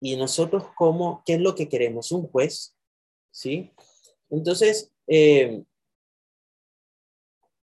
Y 0.01 0.18
nosotros, 0.18 0.65
¿cómo, 0.75 1.24
qué 1.25 1.36
es 1.36 1.39
lo 1.39 1.56
que 1.56 1.70
queremos? 1.70 2.12
Un 2.12 2.27
juez, 2.27 2.73
¿sí? 3.34 3.74
Entonces, 4.30 4.94
eh, 5.08 5.63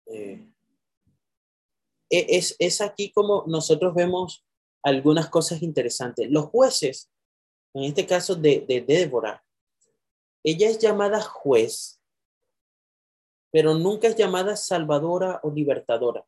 eh, 0.08 0.50
e, 2.10 2.38
es, 2.38 2.56
es 2.60 2.82
aquí 2.82 3.12
como 3.12 3.46
nosotros 3.48 3.94
vemos 3.94 4.46
algunas 4.82 5.30
cosas 5.30 5.62
interesantes. 5.62 6.30
Los 6.30 6.48
jueces, 6.48 7.10
en 7.74 7.84
este 7.84 8.06
caso 8.06 8.36
de, 8.36 8.66
de 8.68 8.82
Débora, 8.82 9.46
ella 10.44 10.70
es 10.70 10.80
llamada 10.80 11.22
juez, 11.22 12.02
pero 13.52 13.76
nunca 13.76 14.08
es 14.08 14.16
llamada 14.16 14.58
salvadora 14.58 15.40
o 15.44 15.52
libertadora. 15.52 16.26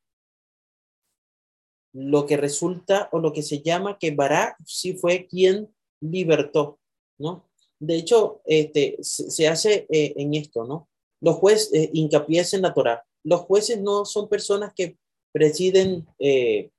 Lo 1.91 2.25
que 2.25 2.37
resulta 2.37 3.09
o 3.11 3.19
lo 3.19 3.33
que 3.33 3.41
se 3.41 3.61
llama 3.61 3.97
que 3.97 4.11
Barak 4.11 4.57
sí 4.65 4.93
fue 4.93 5.27
quien 5.27 5.73
libertó, 5.99 6.79
¿no? 7.17 7.49
De 7.79 7.95
hecho, 7.95 8.41
este, 8.45 8.97
se, 9.01 9.47
hace 9.47 9.85
eh, 9.89 10.13
en 10.17 10.33
esto, 10.33 10.63
¿no? 10.65 10.89
Los 11.21 11.37
jueces, 11.37 11.73
eh, 11.73 11.89
hincapié 11.93 12.43
en 12.51 12.61
la 12.61 12.73
Torah, 12.73 13.03
los 13.23 13.41
jueces 13.41 13.81
no 13.81 14.05
son 14.05 14.29
personas 14.29 14.73
que 14.75 14.97
presiden 15.31 16.05
eh, 16.19 16.69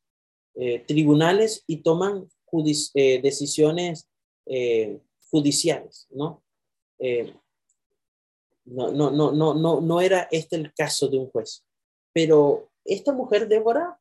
eh, 0.55 0.85
tribunales 0.87 1.65
y 1.67 1.79
toman 1.79 2.29
decisiones 2.95 4.09
judiciales, 5.31 6.07
¿no? 6.11 6.43
no, 8.65 8.93
no, 8.93 9.11
no, 9.11 9.33
no, 9.33 9.55
no, 9.55 9.81
no 9.81 10.00
era 10.00 10.29
este 10.31 10.57
el 10.57 10.73
caso 10.73 11.09
de 11.09 11.19
un 11.19 11.29
juez. 11.29 11.67
Pero 12.15 12.71
esta 12.85 13.12
mujer, 13.12 13.49
Débora, 13.49 14.00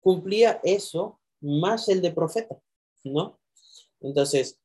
cumplía 0.00 0.60
eso 0.62 1.18
más 1.40 1.88
el 1.88 2.02
de 2.02 2.12
profeta, 2.12 2.56
¿no? 3.02 3.40
Entonces, 4.00 4.60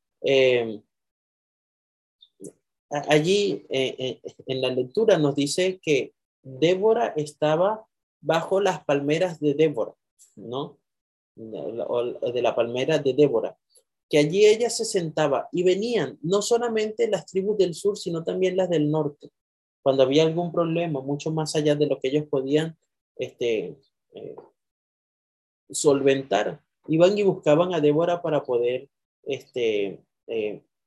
allí 2.94 3.66
eh, 3.70 3.96
eh, 3.98 4.22
en 4.46 4.62
la 4.62 4.70
lectura 4.70 5.18
nos 5.18 5.36
dice 5.36 5.80
que 5.82 6.14
Débora 6.44 7.08
estaba 7.16 7.86
bajo 8.22 8.62
las 8.62 8.84
palmeras 8.86 9.40
de 9.40 9.54
Débora, 9.54 9.94
¿no? 10.36 10.78
De 11.36 12.42
la 12.42 12.56
palmera 12.56 13.00
de 13.00 13.14
Débora, 13.14 13.58
que 14.10 14.20
allí 14.20 14.46
ella 14.46 14.70
se 14.70 14.86
sentaba 14.86 15.50
y 15.52 15.64
venían 15.64 16.20
no 16.22 16.42
solamente 16.42 17.08
las 17.08 17.26
tribus 17.26 17.58
del 17.58 17.74
sur, 17.74 17.98
sino 17.98 18.24
también 18.24 18.56
las 18.56 18.70
del 18.70 18.92
norte. 18.92 19.30
Cuando 19.82 20.04
había 20.04 20.24
algún 20.24 20.52
problema, 20.52 21.02
mucho 21.02 21.32
más 21.32 21.56
allá 21.56 21.76
de 21.76 21.88
lo 21.88 22.00
que 22.00 22.10
ellos 22.10 22.28
podían 22.30 22.78
este, 23.16 23.80
eh, 24.12 24.36
solventar, 25.72 26.62
iban 26.88 27.18
y 27.18 27.24
buscaban 27.24 27.74
a 27.74 27.82
Débora 27.82 28.22
para 28.22 28.44
poder 28.44 28.90
este, 29.24 30.04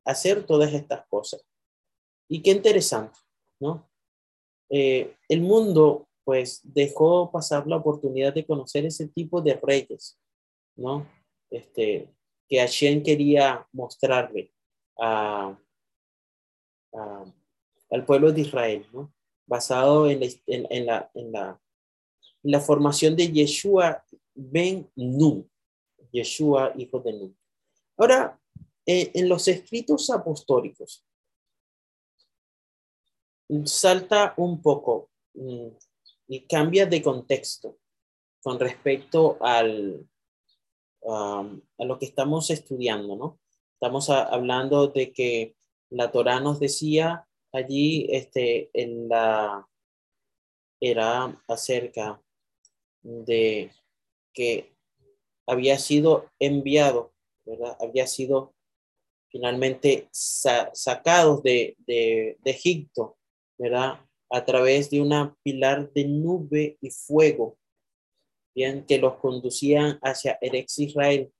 hacer 0.04 0.46
todas 0.46 0.72
estas 0.72 1.04
cosas. 1.08 1.44
Y 2.28 2.42
qué 2.42 2.50
interesante, 2.50 3.18
¿no? 3.60 3.88
Eh, 4.68 5.16
el 5.28 5.40
mundo, 5.42 6.08
pues, 6.24 6.60
dejó 6.64 7.30
pasar 7.30 7.66
la 7.66 7.76
oportunidad 7.76 8.34
de 8.34 8.44
conocer 8.44 8.84
ese 8.84 9.08
tipo 9.08 9.40
de 9.40 9.54
reyes, 9.54 10.18
¿no? 10.76 11.06
Este, 11.50 12.12
que 12.48 12.58
Hashem 12.58 13.02
quería 13.02 13.66
mostrarle 13.72 14.52
a, 14.98 15.56
al 17.90 18.04
pueblo 18.04 18.32
de 18.32 18.40
Israel, 18.40 18.86
¿no? 18.92 19.12
Basado 19.46 20.08
en 20.10 20.20
la, 20.20 20.26
en, 20.46 20.86
la, 20.86 21.10
en 21.14 21.32
la, 21.32 21.60
la 22.42 22.60
formación 22.60 23.14
de 23.14 23.30
Yeshua 23.30 24.04
ben 24.34 24.90
Nun, 24.96 25.48
Yeshua, 26.12 26.72
hijo 26.76 27.00
de 27.00 27.12
Nun. 27.12 27.38
Ahora, 27.96 28.40
eh, 28.84 29.10
en 29.14 29.28
los 29.28 29.48
escritos 29.48 30.10
apostólicos, 30.10 31.04
salta 33.64 34.34
un 34.36 34.60
poco 34.60 35.10
mm, 35.34 35.68
y 36.28 36.46
cambia 36.46 36.86
de 36.86 37.02
contexto 37.02 37.78
con 38.42 38.58
respecto 38.60 39.38
al, 39.40 40.06
a 41.08 41.84
lo 41.84 41.98
que 41.98 42.06
estamos 42.06 42.50
estudiando, 42.50 43.16
¿no? 43.16 43.40
Estamos 43.74 44.08
hablando 44.10 44.88
de 44.88 45.12
que 45.12 45.56
la 45.90 46.10
Torah 46.10 46.40
nos 46.40 46.58
decía 46.58 47.28
allí 47.52 48.06
este, 48.10 48.70
en 48.72 49.08
la, 49.08 49.68
era 50.80 51.42
acerca 51.48 52.22
de 53.02 53.70
que 54.32 54.74
había 55.46 55.78
sido 55.78 56.30
enviado, 56.38 57.12
¿verdad? 57.44 57.76
Había 57.80 58.06
sido 58.06 58.54
finalmente 59.28 60.08
sacados 60.12 61.42
de, 61.42 61.76
de, 61.80 62.36
de 62.40 62.50
Egipto 62.50 63.18
¿verdad? 63.58 64.00
A 64.30 64.44
través 64.44 64.90
de 64.90 65.00
una 65.00 65.36
pilar 65.42 65.92
de 65.92 66.04
nube 66.06 66.78
y 66.80 66.90
fuego, 66.90 67.58
bien, 68.54 68.84
que 68.86 68.98
los 68.98 69.16
conducían 69.16 69.98
hacia 70.02 70.38
Erex 70.40 70.78
Israel. 70.78 71.32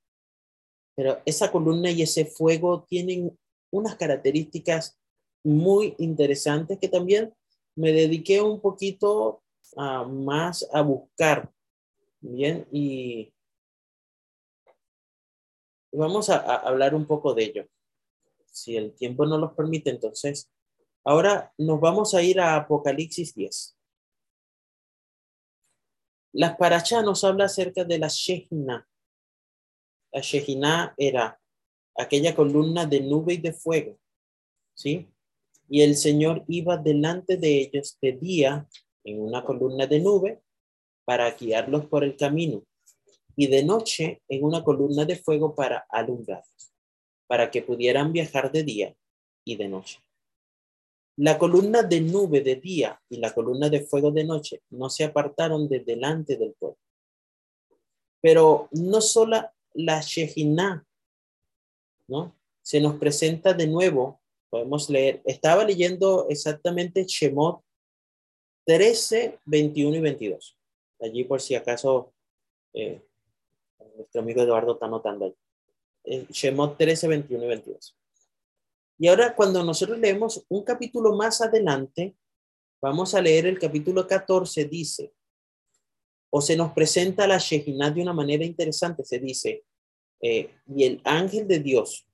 Pero 0.95 1.21
esa 1.25 1.51
columna 1.51 1.91
y 1.91 2.03
ese 2.03 2.25
fuego 2.27 2.85
tienen 2.89 3.39
unas 3.71 3.97
características 3.97 4.99
muy 5.45 5.95
interesantes 5.99 6.79
que 6.79 6.89
también 6.89 7.35
me 7.75 7.93
dediqué 7.93 8.41
un 8.41 8.61
poquito 8.61 9.43
más 9.77 10.67
a 10.73 10.81
buscar, 10.81 11.53
bien, 12.21 12.67
y 12.73 13.33
vamos 15.93 16.31
a, 16.31 16.37
a 16.39 16.57
hablar 16.69 16.95
un 16.95 17.07
poco 17.07 17.35
de 17.35 17.45
ello. 17.45 17.67
Si 18.47 18.77
el 18.77 18.95
tiempo 18.95 19.27
no 19.27 19.37
los 19.37 19.53
permite, 19.53 19.91
entonces 19.91 20.51
Ahora 21.09 21.55
nos 21.57 21.81
vamos 21.81 22.15
a 22.15 22.23
ir 22.25 22.41
a 22.41 22.57
Apocalipsis 22.57 23.33
10. 23.33 23.79
Las 26.33 26.57
parachas 26.57 27.05
nos 27.05 27.23
habla 27.23 27.45
acerca 27.45 27.85
de 27.85 28.01
la 28.01 28.09
Shejina. 28.09 28.89
La 30.13 30.21
Shejina 30.21 30.95
era 30.97 31.41
aquella 31.97 32.35
columna 32.35 32.87
de 32.87 33.03
nube 33.03 33.35
y 33.35 33.37
de 33.37 33.53
fuego, 33.53 34.01
¿sí? 34.75 35.09
Y 35.69 35.83
el 35.83 35.95
Señor 35.95 36.45
iba 36.49 36.77
delante 36.77 37.37
de 37.37 37.57
ellos 37.57 37.97
de 38.03 38.11
día 38.11 38.69
en 39.05 39.21
una 39.21 39.45
columna 39.45 39.87
de 39.87 40.01
nube 40.01 40.43
para 41.05 41.31
guiarlos 41.31 41.87
por 41.87 42.03
el 42.03 42.17
camino 42.17 42.65
y 43.37 43.47
de 43.47 43.63
noche 43.63 44.23
en 44.27 44.43
una 44.43 44.65
columna 44.65 45.05
de 45.05 45.15
fuego 45.15 45.55
para 45.55 45.87
alumbrar, 45.89 46.43
para 47.29 47.49
que 47.49 47.63
pudieran 47.63 48.13
viajar 48.13 48.51
de 48.51 48.65
día 48.65 48.97
y 49.45 49.55
de 49.55 49.69
noche. 49.69 50.01
La 51.17 51.39
columna 51.39 51.83
de 51.83 52.01
nube 52.01 52.43
de 52.43 52.57
día 52.57 53.01
y 53.09 53.17
la 53.17 53.33
columna 53.33 53.71
de 53.71 53.81
fuego 53.81 54.11
de 54.11 54.25
noche 54.25 54.63
no 54.71 54.91
se 54.91 55.05
apartaron 55.05 55.69
de 55.69 55.81
delante 55.81 56.37
del 56.37 56.53
pueblo. 56.53 56.79
Pero 58.21 58.69
no 58.73 59.01
solo 59.01 59.43
la 59.73 60.01
Shejina, 60.01 60.87
¿no? 62.09 62.37
Se 62.63 62.81
nos 62.81 62.97
presenta 62.97 63.55
de 63.55 63.67
nuevo, 63.67 64.21
podemos 64.51 64.91
leer, 64.91 65.23
estaba 65.25 65.65
leyendo 65.65 66.27
exactamente 66.29 67.05
Shemot 67.05 67.63
13, 68.67 69.39
21 69.45 69.97
y 69.97 70.01
22. 70.01 70.59
Allí 71.01 71.25
por 71.25 71.41
si 71.41 71.55
acaso 71.55 72.13
eh, 72.75 73.01
nuestro 73.97 74.21
amigo 74.21 74.43
Eduardo 74.43 74.75
está 74.75 74.89
notando 74.89 75.27
ahí. 75.27 75.35
Eh, 76.05 76.27
Shemot 76.29 76.77
13, 76.77 77.09
21 77.09 77.45
y 77.45 77.49
22. 77.49 77.97
Y 78.99 79.09
ahora 79.09 79.35
cuando 79.35 79.63
nosotros 79.63 79.99
leemos 79.99 80.45
un 80.49 80.65
capítulo 80.65 81.15
más 81.15 81.41
adelante, 81.41 82.17
vamos 82.81 83.15
a 83.15 83.21
leer 83.21 83.47
el 83.47 83.59
capítulo 83.59 84.07
14, 84.07 84.65
dice, 84.65 85.13
o 86.31 86.41
se 86.41 86.57
nos 86.57 86.73
presenta 86.73 87.27
la 87.27 87.39
Shejinah 87.39 87.91
de 87.91 88.03
una 88.03 88.13
manera 88.13 88.45
interesante, 88.45 89.05
se 89.05 89.19
dice, 89.19 89.65
eh, 90.21 90.51
y 90.75 90.85
el 90.85 91.01
ángel 91.05 91.47
de 91.47 91.61
Dios 91.61 92.07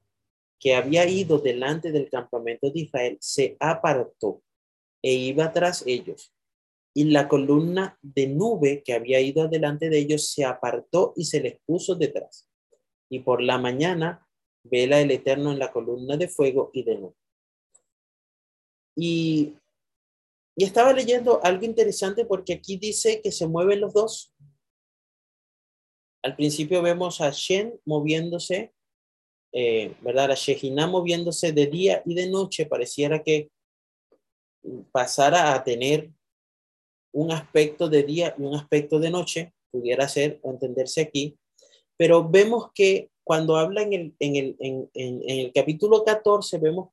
que 0.59 0.75
había 0.75 1.09
ido 1.09 1.39
delante 1.39 1.91
del 1.91 2.09
campamento 2.09 2.71
de 2.71 2.81
Israel 2.81 3.19
se 3.21 3.57
apartó 3.59 4.43
e 5.03 5.13
iba 5.13 5.53
tras 5.53 5.85
ellos. 5.87 6.33
Y 6.95 7.05
la 7.05 7.27
columna 7.27 7.99
de 8.03 8.29
nube 8.29 8.83
que 8.85 8.93
había 8.93 9.21
ido 9.21 9.49
delante 9.49 9.89
de 9.89 9.99
ellos 9.99 10.31
se 10.31 10.45
apartó 10.45 11.15
y 11.17 11.25
se 11.25 11.41
les 11.41 11.59
puso 11.65 11.95
detrás. 11.95 12.49
Y 13.09 13.21
por 13.21 13.43
la 13.43 13.59
mañana 13.59 14.27
vela 14.65 15.01
el 15.01 15.11
Eterno 15.11 15.53
en 15.53 15.59
la 15.59 15.73
columna 15.73 16.17
de 16.17 16.29
fuego 16.29 16.71
y 16.73 16.83
de 16.83 16.99
nube. 16.99 17.15
Y, 18.97 19.55
y 20.57 20.65
estaba 20.65 20.93
leyendo 20.93 21.43
algo 21.43 21.65
interesante 21.65 22.25
porque 22.25 22.55
aquí 22.55 22.77
dice 22.77 23.21
que 23.23 23.33
se 23.33 23.47
mueven 23.47 23.81
los 23.81 23.95
dos. 23.95 24.35
Al 26.23 26.37
principio 26.37 26.83
vemos 26.83 27.21
a 27.21 27.31
Shen 27.31 27.81
moviéndose, 27.85 28.73
eh, 29.53 29.95
¿verdad? 30.03 30.31
A 30.31 30.35
Shejina 30.35 30.87
moviéndose 30.87 31.53
de 31.53 31.67
día 31.67 32.03
y 32.07 32.15
de 32.15 32.31
noche. 32.31 32.67
Pareciera 32.67 33.23
que 33.23 33.51
pasara 34.93 35.55
a 35.55 35.65
tener 35.65 36.11
un 37.13 37.31
aspecto 37.31 37.89
de 37.89 38.03
día 38.03 38.35
y 38.39 38.43
un 38.43 38.55
aspecto 38.55 38.99
de 38.99 39.11
noche, 39.11 39.53
pudiera 39.71 40.09
ser 40.09 40.41
entenderse 40.45 41.03
aquí, 41.03 41.39
pero 41.97 42.29
vemos 42.29 42.71
que 42.75 43.11
cuando 43.25 43.57
habla 43.57 43.83
en 43.83 43.93
el, 43.93 44.15
en 44.19 44.37
el, 44.37 44.57
en, 44.59 45.23
el 45.27 45.53
capítulo 45.53 46.05
14, 46.05 46.59
vemos 46.59 46.91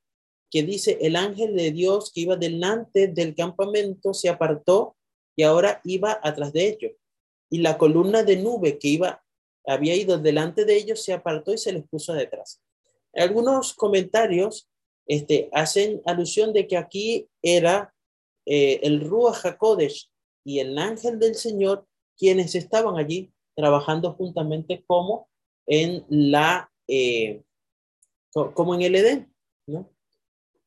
que 0.50 0.62
dice, 0.62 0.98
el 1.00 1.16
ángel 1.16 1.54
de 1.56 1.70
Dios 1.70 2.10
que 2.12 2.22
iba 2.22 2.36
delante 2.36 3.08
del 3.08 3.34
campamento 3.34 4.12
se 4.12 4.28
apartó 4.28 4.96
y 5.36 5.44
ahora 5.44 5.80
iba 5.84 6.18
atrás 6.22 6.52
de 6.52 6.68
ellos. 6.68 6.92
Y 7.50 7.58
la 7.58 7.78
columna 7.78 8.24
de 8.24 8.36
nube 8.36 8.78
que 8.78 8.88
iba, 8.88 9.22
había 9.64 9.94
ido 9.94 10.18
delante 10.18 10.64
de 10.64 10.76
ellos 10.76 11.02
se 11.02 11.12
apartó 11.12 11.52
y 11.52 11.58
se 11.58 11.72
les 11.72 11.88
puso 11.88 12.12
detrás. 12.14 12.60
Algunos 13.14 13.74
comentarios 13.74 14.68
este, 15.06 15.48
hacen 15.52 16.02
alusión 16.04 16.52
de 16.52 16.66
que 16.66 16.76
aquí 16.76 17.28
era 17.42 17.94
eh, 18.46 18.80
el 18.82 19.00
Ruach 19.00 19.44
HaKodesh 19.44 20.10
y 20.44 20.58
el 20.58 20.78
ángel 20.78 21.18
del 21.18 21.34
Señor 21.34 21.86
quienes 22.16 22.54
estaban 22.54 22.98
allí 22.98 23.32
trabajando 23.56 24.12
juntamente 24.12 24.84
como 24.86 25.29
en 25.70 26.04
la, 26.08 26.70
eh, 26.88 27.42
como 28.32 28.74
en 28.74 28.82
el 28.82 28.96
Edén, 28.96 29.32
¿no? 29.66 29.88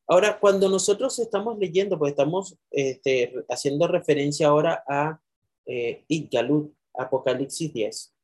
Ahora, 0.06 0.38
cuando 0.38 0.68
nosotros 0.68 1.18
estamos 1.18 1.58
leyendo, 1.58 1.98
pues 1.98 2.10
estamos 2.10 2.56
este, 2.70 3.34
haciendo 3.48 3.86
referencia 3.86 4.48
ahora 4.48 4.82
a 4.86 5.20
eh, 5.66 6.04
Apocalipsis 6.94 7.72
10, 7.72 8.14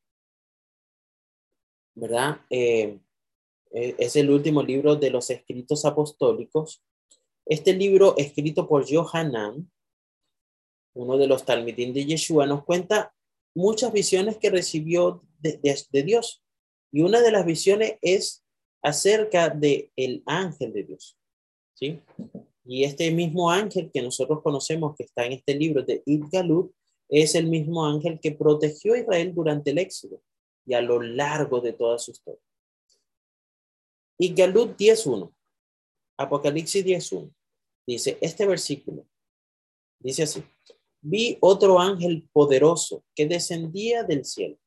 ¿verdad? 1.95 2.41
Eh, 2.49 2.99
eh, 3.71 3.95
es 3.97 4.15
el 4.15 4.29
último 4.29 4.61
libro 4.63 4.95
de 4.95 5.09
los 5.09 5.29
escritos 5.29 5.85
apostólicos. 5.85 6.83
Este 7.45 7.73
libro, 7.73 8.15
escrito 8.17 8.67
por 8.67 8.85
Johanan, 8.87 9.71
uno 10.93 11.17
de 11.17 11.27
los 11.27 11.45
Talmidim 11.45 11.93
de 11.93 12.05
Yeshua, 12.05 12.45
nos 12.45 12.63
cuenta 12.63 13.13
muchas 13.55 13.91
visiones 13.93 14.37
que 14.37 14.49
recibió 14.49 15.23
de, 15.39 15.59
de 15.91 16.03
Dios. 16.03 16.40
Y 16.91 17.01
una 17.01 17.21
de 17.21 17.31
las 17.31 17.45
visiones 17.45 17.97
es 18.01 18.43
acerca 18.81 19.49
de 19.49 19.91
el 19.95 20.23
ángel 20.25 20.73
de 20.73 20.83
Dios. 20.83 21.17
¿sí? 21.73 21.99
Y 22.65 22.83
este 22.83 23.11
mismo 23.11 23.49
ángel 23.49 23.89
que 23.91 24.01
nosotros 24.01 24.41
conocemos 24.41 24.95
que 24.95 25.03
está 25.03 25.25
en 25.25 25.33
este 25.33 25.55
libro 25.55 25.83
de 25.83 26.03
Idgalut 26.05 26.71
es 27.09 27.35
el 27.35 27.47
mismo 27.47 27.85
ángel 27.85 28.19
que 28.19 28.31
protegió 28.31 28.93
a 28.93 28.99
Israel 28.99 29.33
durante 29.33 29.71
el 29.71 29.77
éxodo 29.77 30.21
y 30.65 30.73
a 30.73 30.81
lo 30.81 31.01
largo 31.01 31.59
de 31.59 31.73
toda 31.73 31.97
su 31.99 32.11
historia. 32.11 32.41
Idgalut 34.17 34.77
10.1, 34.77 35.33
Apocalipsis 36.17 36.85
10.1, 36.85 37.33
dice 37.87 38.17
este 38.21 38.45
versículo, 38.45 39.07
dice 39.99 40.23
así, 40.23 40.43
vi 41.01 41.37
otro 41.41 41.79
ángel 41.79 42.29
poderoso 42.31 43.03
que 43.15 43.25
descendía 43.25 44.03
del 44.03 44.23
cielo, 44.23 44.57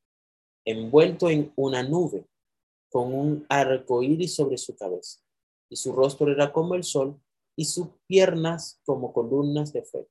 envuelto 0.65 1.29
en 1.29 1.53
una 1.55 1.83
nube, 1.83 2.25
con 2.89 3.13
un 3.13 3.45
arco 3.49 4.01
iris 4.01 4.35
sobre 4.35 4.57
su 4.57 4.75
cabeza 4.75 5.19
y 5.69 5.75
su 5.75 5.93
rostro 5.93 6.31
era 6.31 6.51
como 6.51 6.75
el 6.75 6.83
sol 6.83 7.19
y 7.57 7.65
sus 7.65 7.87
piernas 8.07 8.79
como 8.85 9.13
columnas 9.13 9.73
de 9.73 9.83
fuego. 9.83 10.09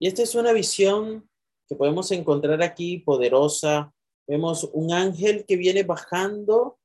Y 0.00 0.06
esta 0.08 0.22
es 0.22 0.34
una 0.34 0.52
visión 0.52 1.28
que 1.68 1.74
podemos 1.74 2.10
encontrar 2.12 2.62
aquí 2.62 2.98
poderosa. 2.98 3.92
Vemos 4.26 4.68
un 4.72 4.92
ángel 4.92 5.44
que 5.46 5.56
viene 5.56 5.82
bajando 5.82 6.78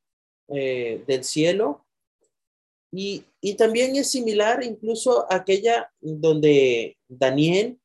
eh, 0.50 1.04
del 1.08 1.24
cielo 1.24 1.86
y, 2.92 3.26
y, 3.42 3.56
también 3.56 3.96
es 3.96 4.12
similar 4.12 4.64
incluso 4.64 5.32
a 5.32 5.38
aquella 5.38 5.92
donde 6.00 6.98
Daniel, 7.08 7.80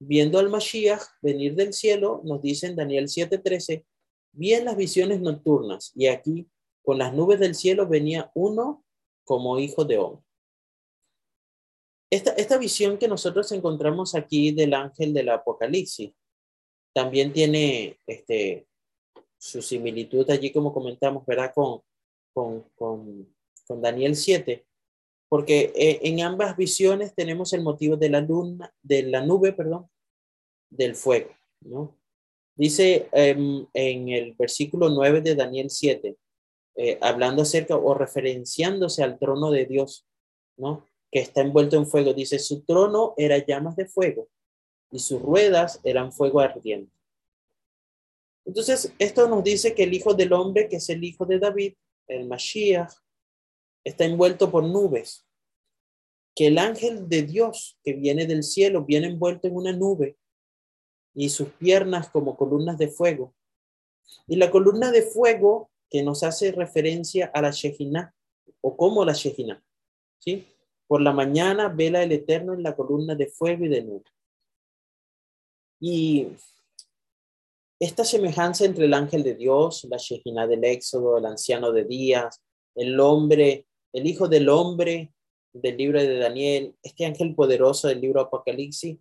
viendo 0.00 0.40
al 0.40 0.48
Mashiach 0.48 1.02
venir 1.22 1.54
del 1.54 1.72
cielo, 1.72 2.20
nos 2.24 2.42
dice 2.42 2.66
en 2.66 2.74
Daniel 2.74 3.06
7:13, 3.06 3.84
vi 4.32 4.54
las 4.60 4.76
visiones 4.76 5.20
nocturnas 5.20 5.92
y 5.94 6.06
aquí 6.06 6.48
con 6.82 6.98
las 6.98 7.12
nubes 7.14 7.40
del 7.40 7.54
cielo 7.54 7.86
venía 7.86 8.30
uno 8.34 8.84
como 9.24 9.58
hijo 9.58 9.84
de 9.84 9.98
hombre. 9.98 10.24
Esta, 12.10 12.32
esta 12.32 12.58
visión 12.58 12.98
que 12.98 13.06
nosotros 13.06 13.52
encontramos 13.52 14.14
aquí 14.14 14.50
del 14.50 14.74
ángel 14.74 15.14
del 15.14 15.28
Apocalipsis 15.28 16.12
también 16.92 17.32
tiene 17.32 17.98
este, 18.06 18.66
su 19.38 19.62
similitud 19.62 20.28
allí, 20.28 20.52
como 20.52 20.72
comentamos, 20.72 21.24
¿verdad? 21.24 21.52
Con, 21.54 21.82
con, 22.32 22.62
con, 22.74 23.32
con 23.66 23.80
Daniel 23.80 24.16
7, 24.16 24.66
porque 25.28 25.72
eh, 25.76 26.00
en 26.02 26.20
ambas 26.22 26.56
visiones 26.56 27.14
tenemos 27.14 27.52
el 27.52 27.62
motivo 27.62 27.96
de 27.96 28.10
la 28.10 28.20
luna, 28.20 28.74
de 28.82 29.04
la 29.04 29.24
nube, 29.24 29.52
perdón, 29.52 29.88
del 30.68 30.96
fuego, 30.96 31.30
¿no? 31.60 31.99
Dice 32.56 33.08
em, 33.12 33.66
en 33.72 34.08
el 34.08 34.34
versículo 34.34 34.88
9 34.90 35.20
de 35.22 35.34
Daniel 35.34 35.70
7, 35.70 36.16
eh, 36.76 36.98
hablando 37.00 37.42
acerca 37.42 37.76
o 37.76 37.94
referenciándose 37.94 39.02
al 39.02 39.18
trono 39.18 39.50
de 39.50 39.66
Dios, 39.66 40.06
¿no? 40.56 40.86
Que 41.10 41.20
está 41.20 41.40
envuelto 41.40 41.76
en 41.76 41.86
fuego. 41.86 42.14
Dice, 42.14 42.38
su 42.38 42.62
trono 42.62 43.14
era 43.16 43.44
llamas 43.44 43.76
de 43.76 43.86
fuego 43.86 44.28
y 44.90 44.98
sus 44.98 45.20
ruedas 45.20 45.80
eran 45.84 46.12
fuego 46.12 46.40
ardiente. 46.40 46.92
Entonces, 48.44 48.92
esto 48.98 49.28
nos 49.28 49.44
dice 49.44 49.74
que 49.74 49.84
el 49.84 49.94
Hijo 49.94 50.14
del 50.14 50.32
Hombre, 50.32 50.68
que 50.68 50.76
es 50.76 50.88
el 50.88 51.04
Hijo 51.04 51.26
de 51.26 51.38
David, 51.38 51.74
el 52.08 52.26
Mashiach, 52.26 52.92
está 53.84 54.04
envuelto 54.04 54.50
por 54.50 54.64
nubes. 54.64 55.26
Que 56.34 56.48
el 56.48 56.58
ángel 56.58 57.08
de 57.08 57.22
Dios 57.22 57.78
que 57.84 57.92
viene 57.92 58.26
del 58.26 58.42
cielo 58.42 58.84
viene 58.84 59.08
envuelto 59.08 59.48
en 59.48 59.56
una 59.56 59.72
nube 59.72 60.16
y 61.20 61.28
sus 61.28 61.48
piernas 61.50 62.08
como 62.08 62.34
columnas 62.34 62.78
de 62.78 62.88
fuego. 62.88 63.34
Y 64.26 64.36
la 64.36 64.50
columna 64.50 64.90
de 64.90 65.02
fuego 65.02 65.70
que 65.90 66.02
nos 66.02 66.22
hace 66.22 66.50
referencia 66.50 67.30
a 67.34 67.42
la 67.42 67.50
Shejina 67.50 68.14
o 68.62 68.74
como 68.74 69.04
la 69.04 69.12
Shejina. 69.12 69.62
¿sí? 70.18 70.46
Por 70.86 71.02
la 71.02 71.12
mañana 71.12 71.68
vela 71.68 72.02
el 72.02 72.12
Eterno 72.12 72.54
en 72.54 72.62
la 72.62 72.74
columna 72.74 73.14
de 73.14 73.26
fuego 73.26 73.66
y 73.66 73.68
de 73.68 73.82
nube. 73.82 74.04
Y 75.78 76.28
esta 77.78 78.02
semejanza 78.02 78.64
entre 78.64 78.86
el 78.86 78.94
ángel 78.94 79.22
de 79.22 79.34
Dios, 79.34 79.86
la 79.90 79.98
Shejina 79.98 80.46
del 80.46 80.64
Éxodo, 80.64 81.18
el 81.18 81.26
anciano 81.26 81.70
de 81.70 81.84
días, 81.84 82.40
el 82.74 82.98
hombre, 82.98 83.66
el 83.92 84.06
hijo 84.06 84.26
del 84.26 84.48
hombre 84.48 85.12
del 85.52 85.76
libro 85.76 86.00
de 86.00 86.16
Daniel, 86.16 86.74
este 86.82 87.04
ángel 87.04 87.34
poderoso 87.34 87.88
del 87.88 88.00
libro 88.00 88.22
Apocalipsis, 88.22 88.96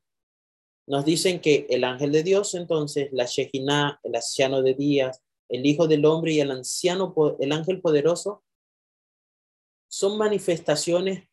nos 0.89 1.05
dicen 1.05 1.39
que 1.39 1.67
el 1.69 1.83
ángel 1.83 2.11
de 2.11 2.23
Dios, 2.23 2.55
entonces, 2.55 3.09
la 3.11 3.25
Shejina, 3.25 3.99
el 4.01 4.15
anciano 4.15 4.63
de 4.63 4.73
días, 4.73 5.21
el 5.47 5.63
Hijo 5.63 5.87
del 5.87 6.03
Hombre 6.03 6.33
y 6.33 6.39
el 6.39 6.49
anciano, 6.49 7.13
el 7.39 7.51
ángel 7.51 7.79
poderoso, 7.79 8.43
son 9.87 10.17
manifestaciones 10.17 11.29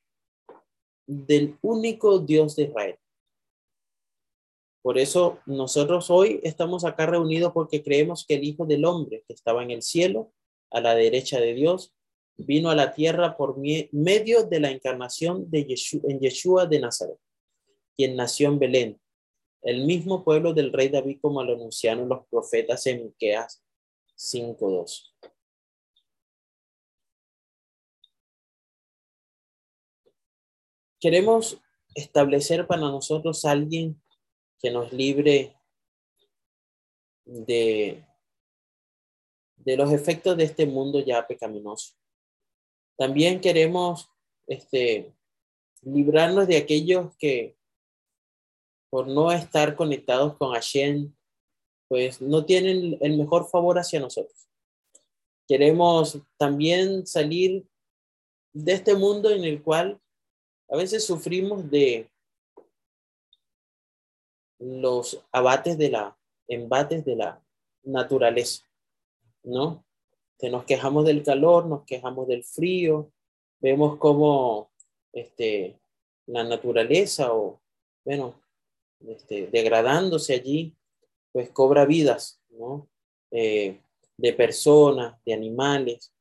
del 1.07 1.57
único 1.63 2.19
Dios 2.19 2.55
de 2.55 2.65
Israel. 2.65 2.99
Por 4.83 4.99
eso 4.99 5.39
nosotros 5.47 6.11
hoy 6.11 6.39
estamos 6.43 6.85
acá 6.85 7.07
reunidos 7.07 7.53
porque 7.55 7.83
creemos 7.83 8.27
que 8.27 8.35
el 8.35 8.45
Hijo 8.45 8.67
del 8.67 8.85
Hombre, 8.85 9.25
que 9.27 9.33
estaba 9.33 9.63
en 9.63 9.71
el 9.71 9.81
cielo, 9.81 10.35
a 10.71 10.83
la 10.83 10.95
derecha 10.95 11.41
de 11.41 11.55
Dios, 11.55 11.95
vino 12.37 12.69
a 12.69 12.75
la 12.75 12.93
tierra 12.93 13.39
por 13.39 13.57
medio 13.57 14.45
de 14.45 14.61
la 14.61 14.71
encarnación 14.71 15.51
de 15.51 15.61
en 16.07 16.21
Yeshua 16.21 16.67
de 16.67 16.81
Nazaret, 16.81 17.17
quien 17.97 18.17
nació 18.17 18.49
en 18.49 18.59
Belén, 18.59 19.01
el 19.63 19.85
mismo 19.85 20.25
pueblo 20.25 20.53
del 20.53 20.73
rey 20.73 20.89
David 20.89 21.19
como 21.21 21.43
lo 21.43 21.55
anunciaron 21.55 22.09
los 22.09 22.27
profetas 22.29 22.87
en 22.87 23.05
Miqueas 23.05 23.63
5.2. 24.17 25.13
Queremos 31.01 31.61
establecer 31.95 32.67
para 32.67 32.83
nosotros 32.83 33.45
alguien 33.45 34.01
que 34.59 34.71
nos 34.71 34.93
libre 34.93 35.57
de, 37.25 38.05
de 39.57 39.77
los 39.77 39.93
efectos 39.93 40.37
de 40.37 40.45
este 40.45 40.67
mundo 40.67 41.01
ya 41.01 41.27
pecaminoso. 41.27 41.95
También 42.97 43.41
queremos 43.41 44.09
este, 44.47 45.13
librarnos 45.83 46.49
de 46.49 46.57
aquellos 46.57 47.15
que 47.17 47.57
por 48.97 49.09
no 49.09 49.31
estar 49.31 49.77
conectados 49.77 50.39
con 50.39 50.55
Hashem 50.55 51.15
pues 51.87 52.23
no 52.23 52.47
tienen 52.47 52.97
el 53.03 53.19
mejor 53.19 53.47
favor 53.47 53.79
hacia 53.79 54.01
nosotros. 54.01 54.49
Queremos 55.47 56.19
también 56.39 57.07
salir 57.07 57.67
de 58.55 58.73
este 58.73 58.95
mundo 58.95 59.29
en 59.29 59.45
el 59.45 59.63
cual 59.63 60.01
a 60.71 60.79
veces 60.79 61.05
sufrimos 61.05 61.71
de 61.71 62.11
los 64.61 65.23
abates 65.31 65.77
de 65.77 65.91
la, 65.91 66.19
embates 66.49 67.05
de 67.05 67.17
la 67.17 67.45
naturaleza, 67.83 68.65
¿no? 69.43 69.85
Que 70.39 70.49
nos 70.49 70.65
quejamos 70.65 71.05
del 71.05 71.23
calor, 71.23 71.67
nos 71.67 71.85
quejamos 71.85 72.29
del 72.29 72.45
frío, 72.45 73.13
vemos 73.61 73.99
como 73.99 74.71
este, 75.13 75.79
la 76.25 76.45
naturaleza 76.45 77.35
o, 77.35 77.61
bueno, 78.03 78.46
este, 79.01 79.49
degradándose 79.49 80.35
allí 80.35 80.77
pues 81.33 81.51
cobra 81.51 81.85
vidas, 81.85 82.41
¿no? 82.49 82.89
Eh, 83.31 83.83
de 84.17 84.33
personas, 84.33 85.23
de 85.25 85.35
animales. 85.35 86.13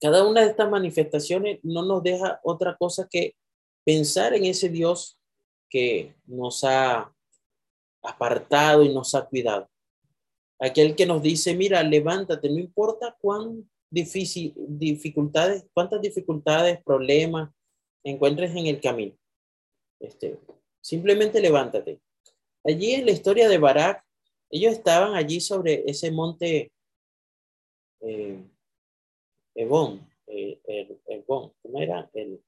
Cada 0.00 0.26
una 0.26 0.42
de 0.42 0.48
estas 0.48 0.70
manifestaciones 0.70 1.60
no 1.62 1.84
nos 1.84 2.02
deja 2.02 2.40
otra 2.42 2.76
cosa 2.76 3.06
que 3.10 3.36
pensar 3.84 4.34
en 4.34 4.46
ese 4.46 4.70
Dios 4.70 5.18
que 5.68 6.14
nos 6.24 6.64
ha 6.64 7.14
apartado 8.02 8.82
y 8.82 8.92
nos 8.94 9.14
ha 9.14 9.26
cuidado. 9.26 9.68
Aquel 10.58 10.94
que 10.94 11.04
nos 11.04 11.20
dice, 11.22 11.54
mira, 11.54 11.82
levántate, 11.82 12.48
no 12.48 12.58
importa 12.58 13.16
cuán 13.20 13.68
difícil, 13.90 14.54
dificultades, 14.56 15.66
cuántas 15.72 16.00
dificultades, 16.00 16.82
problemas 16.82 17.50
encuentres 18.02 18.54
en 18.56 18.66
el 18.66 18.80
camino. 18.80 19.16
Este, 20.00 20.38
simplemente 20.84 21.40
levántate. 21.40 22.00
Allí 22.62 22.92
en 22.92 23.06
la 23.06 23.12
historia 23.12 23.48
de 23.48 23.58
Barak, 23.58 24.04
ellos 24.50 24.72
estaban 24.74 25.14
allí 25.14 25.40
sobre 25.40 25.82
ese 25.86 26.10
monte 26.10 26.72
eh, 28.00 28.44
Ebón, 29.54 30.06
eh, 30.26 30.60
el, 30.66 31.24
¿cómo 31.26 31.54
era? 31.80 32.10
El, 32.12 32.42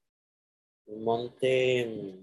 monte... 0.85 2.13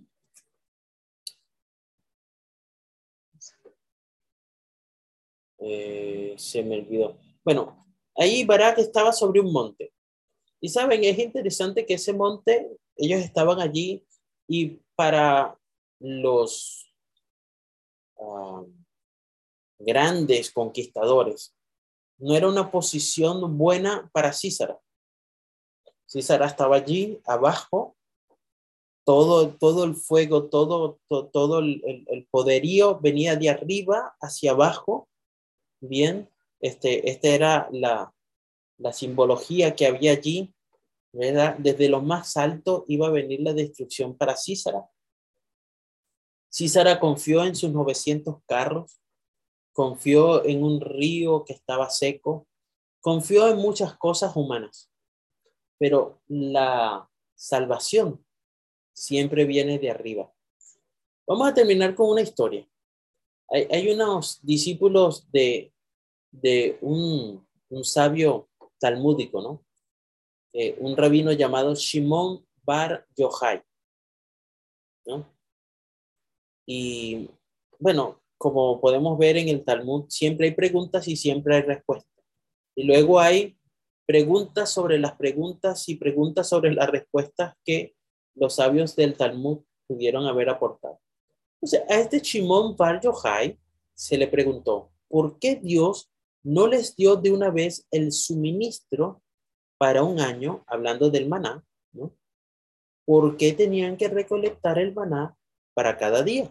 Eh, 5.59 6.35
se 6.37 6.63
me 6.63 6.79
olvidó. 6.79 7.19
Bueno, 7.43 7.87
ahí 8.17 8.45
Barak 8.45 8.79
estaba 8.79 9.13
sobre 9.13 9.41
un 9.41 9.53
monte. 9.53 9.93
Y 10.61 10.69
saben, 10.69 11.03
es 11.03 11.19
interesante 11.19 11.87
que 11.87 11.95
ese 11.95 12.13
monte, 12.13 12.71
ellos 12.97 13.21
estaban 13.21 13.61
allí 13.61 14.05
y 14.47 14.81
para 14.95 15.59
los 16.01 16.93
ah, 18.19 18.65
grandes 19.79 20.51
conquistadores, 20.51 21.55
no 22.19 22.35
era 22.35 22.49
una 22.49 22.71
posición 22.71 23.59
buena 23.59 24.09
para 24.13 24.33
Císara. 24.33 24.79
Císara 26.09 26.47
estaba 26.47 26.77
allí 26.77 27.21
abajo, 27.27 27.97
todo, 29.05 29.51
todo 29.51 29.85
el 29.85 29.95
fuego, 29.95 30.45
todo, 30.49 30.99
todo, 31.09 31.59
el, 31.59 32.27
poderío 32.31 32.99
venía 33.01 33.37
de 33.37 33.51
arriba 33.51 34.17
hacia 34.21 34.53
abajo. 34.53 35.09
Bien, 35.81 36.31
este, 36.61 37.11
esta 37.11 37.29
era 37.29 37.69
la, 37.73 38.15
la 38.79 38.93
simbología 38.93 39.75
que 39.75 39.87
había 39.87 40.13
allí. 40.13 40.55
¿verdad? 41.13 41.57
Desde 41.59 41.89
lo 41.89 42.01
más 42.03 42.37
alto 42.37 42.85
iba 42.89 43.07
a 43.07 43.11
venir 43.11 43.41
la 43.41 43.53
destrucción 43.53 44.17
para 44.17 44.37
Císara. 44.37 44.85
Císara 46.55 47.01
confió 47.01 47.45
en 47.45 47.57
sus 47.57 47.73
900 47.73 48.37
carros, 48.47 49.01
confió 49.73 50.45
en 50.45 50.63
un 50.63 50.81
río 50.81 51.45
que 51.45 51.53
estaba 51.53 51.91
seco, 51.91 52.47
confió 53.01 53.49
en 53.49 53.57
muchas 53.57 53.97
cosas 53.97 54.37
humanas, 54.37 54.89
pero 55.81 56.21
la 56.29 57.11
salvación 57.35 58.25
siempre 58.93 59.47
viene 59.47 59.81
de 59.81 59.91
arriba. 59.91 60.33
Vamos 61.27 61.49
a 61.49 61.55
terminar 61.55 61.97
con 61.97 62.09
una 62.09 62.21
historia. 62.21 62.65
Hay, 63.49 63.91
unos 63.91 64.39
discípulos 64.41 65.29
de, 65.33 65.73
de 66.31 66.79
un, 66.81 67.45
sabio 67.83 68.49
talmúdico, 68.79 69.43
¿no? 69.43 69.65
Eh, 70.53 70.77
un 70.79 70.97
rabino 70.97 71.33
llamado 71.33 71.75
Shimon 71.75 72.47
Bar 72.63 73.05
Yochai, 73.17 73.61
¿no? 75.07 75.34
Y 76.67 77.31
bueno, 77.79 78.23
como 78.39 78.81
podemos 78.81 79.19
ver 79.19 79.37
en 79.37 79.49
el 79.49 79.65
Talmud, 79.65 80.07
siempre 80.09 80.49
hay 80.49 80.55
preguntas 80.55 81.09
y 81.09 81.17
siempre 81.17 81.57
hay 81.57 81.63
respuestas. 81.63 82.25
Y 82.75 82.85
luego 82.85 83.21
hay 83.21 83.57
preguntas 84.07 84.71
sobre 84.71 84.99
las 84.99 85.17
preguntas 85.17 85.89
y 85.89 85.97
preguntas 85.97 86.49
sobre 86.49 86.73
las 86.75 86.91
respuestas 86.91 87.55
que 87.65 87.95
los 88.35 88.57
sabios 88.57 88.97
del 88.97 89.17
Talmud 89.17 89.61
pudieron 89.87 90.27
haber 90.27 90.49
aportado. 90.49 91.01
Sea, 91.63 91.85
a 91.89 92.01
este 92.01 92.21
Shimon 92.21 92.77
Bar 92.77 93.01
Yochai 93.01 93.59
se 93.95 94.19
le 94.19 94.29
preguntó, 94.29 94.91
¿por 95.09 95.39
qué 95.39 95.57
Dios 95.57 96.11
no 96.43 96.67
les 96.67 96.95
dio 96.95 97.17
de 97.17 97.33
una 97.33 97.51
vez 97.51 97.87
el 97.91 98.13
suministro 98.13 99.23
para 99.79 100.03
un 100.03 100.21
año, 100.21 100.63
hablando 100.67 101.11
del 101.11 101.29
maná, 101.29 101.65
¿no? 101.93 102.15
¿Por 103.07 103.37
qué 103.37 103.53
tenían 103.53 103.97
que 103.97 104.09
recolectar 104.09 104.79
el 104.79 104.95
maná 104.95 105.37
para 105.75 105.97
cada 105.97 106.23
día? 106.23 106.51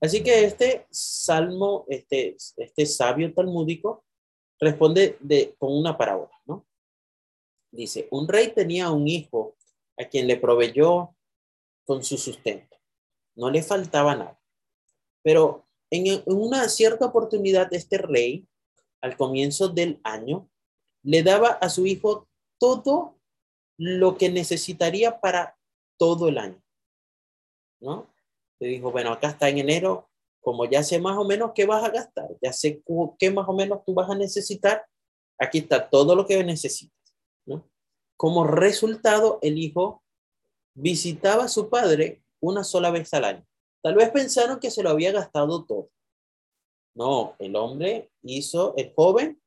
Así 0.00 0.22
que 0.22 0.44
este 0.44 0.86
salmo, 0.90 1.84
este, 1.88 2.36
este 2.56 2.86
sabio 2.86 3.32
talmúdico, 3.34 4.04
responde 4.58 5.18
de, 5.20 5.54
con 5.58 5.72
una 5.72 5.96
parábola, 5.96 6.32
¿no? 6.46 6.66
Dice, 7.70 8.08
un 8.10 8.26
rey 8.26 8.52
tenía 8.52 8.90
un 8.90 9.06
hijo 9.06 9.56
a 9.98 10.04
quien 10.06 10.26
le 10.26 10.36
proveyó 10.36 11.14
con 11.84 12.02
su 12.02 12.16
sustento. 12.16 12.76
No 13.36 13.50
le 13.50 13.62
faltaba 13.62 14.16
nada. 14.16 14.40
Pero 15.22 15.66
en, 15.90 16.06
en 16.06 16.22
una 16.26 16.68
cierta 16.68 17.06
oportunidad, 17.06 17.72
este 17.72 17.98
rey, 17.98 18.48
al 19.02 19.16
comienzo 19.16 19.68
del 19.68 20.00
año, 20.02 20.50
le 21.02 21.22
daba 21.22 21.48
a 21.48 21.68
su 21.68 21.86
hijo 21.86 22.28
todo 22.58 23.18
lo 23.78 24.16
que 24.18 24.30
necesitaría 24.30 25.20
para 25.20 25.58
todo 25.98 26.28
el 26.28 26.38
año. 26.38 26.62
¿No? 27.80 28.06
te 28.60 28.66
dijo, 28.66 28.92
bueno, 28.92 29.10
acá 29.10 29.28
está 29.28 29.48
en 29.48 29.58
enero, 29.58 30.10
como 30.42 30.66
ya 30.66 30.82
sé 30.82 31.00
más 31.00 31.16
o 31.16 31.24
menos 31.24 31.52
qué 31.54 31.64
vas 31.64 31.82
a 31.82 31.88
gastar, 31.88 32.28
ya 32.42 32.52
sé 32.52 32.82
qué 33.18 33.30
más 33.30 33.48
o 33.48 33.54
menos 33.54 33.82
tú 33.86 33.94
vas 33.94 34.10
a 34.10 34.14
necesitar, 34.14 34.86
aquí 35.38 35.58
está 35.58 35.88
todo 35.88 36.14
lo 36.14 36.26
que 36.26 36.44
necesitas. 36.44 37.14
¿no? 37.46 37.66
Como 38.18 38.44
resultado, 38.44 39.38
el 39.40 39.58
hijo 39.58 40.02
visitaba 40.74 41.44
a 41.44 41.48
su 41.48 41.70
padre 41.70 42.22
una 42.40 42.62
sola 42.62 42.90
vez 42.90 43.12
al 43.14 43.24
año. 43.24 43.46
Tal 43.82 43.94
vez 43.94 44.10
pensaron 44.10 44.60
que 44.60 44.70
se 44.70 44.82
lo 44.82 44.90
había 44.90 45.10
gastado 45.10 45.64
todo. 45.64 45.90
No, 46.94 47.34
el 47.38 47.56
hombre 47.56 48.10
hizo, 48.22 48.74
el 48.76 48.92
joven 48.94 49.40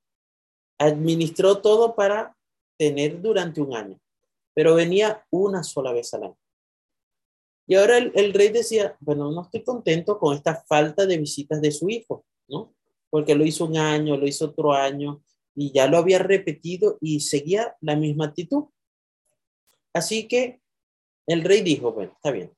administró 0.79 1.61
todo 1.61 1.93
para 1.93 2.35
tener 2.79 3.21
durante 3.21 3.61
un 3.61 3.75
año, 3.75 3.99
pero 4.55 4.73
venía 4.73 5.23
una 5.29 5.63
sola 5.63 5.93
vez 5.93 6.11
al 6.15 6.23
año. 6.23 6.37
Y 7.65 7.75
ahora 7.75 7.97
el, 7.97 8.33
rey 8.33 8.49
decía, 8.49 8.97
bueno, 8.99 9.31
no 9.31 9.43
estoy 9.43 9.63
contento 9.63 10.19
con 10.19 10.35
esta 10.35 10.63
falta 10.67 11.05
de 11.05 11.17
visitas 11.17 11.61
de 11.61 11.71
su 11.71 11.89
hijo, 11.89 12.25
¿no? 12.47 12.73
Porque 13.09 13.35
lo 13.35 13.45
hizo 13.45 13.65
un 13.65 13.77
año, 13.77 14.17
lo 14.17 14.27
hizo 14.27 14.45
otro 14.45 14.73
año 14.73 15.23
y 15.55 15.71
ya 15.71 15.87
lo 15.87 15.97
había 15.97 16.19
repetido 16.19 16.97
y 16.99 17.21
seguía 17.21 17.75
la 17.79 17.95
misma 17.95 18.25
actitud. 18.25 18.65
Así 19.93 20.27
que 20.27 20.61
el 21.27 21.43
rey 21.43 21.61
dijo, 21.61 21.93
bueno, 21.93 22.11
está 22.13 22.31
bien, 22.31 22.51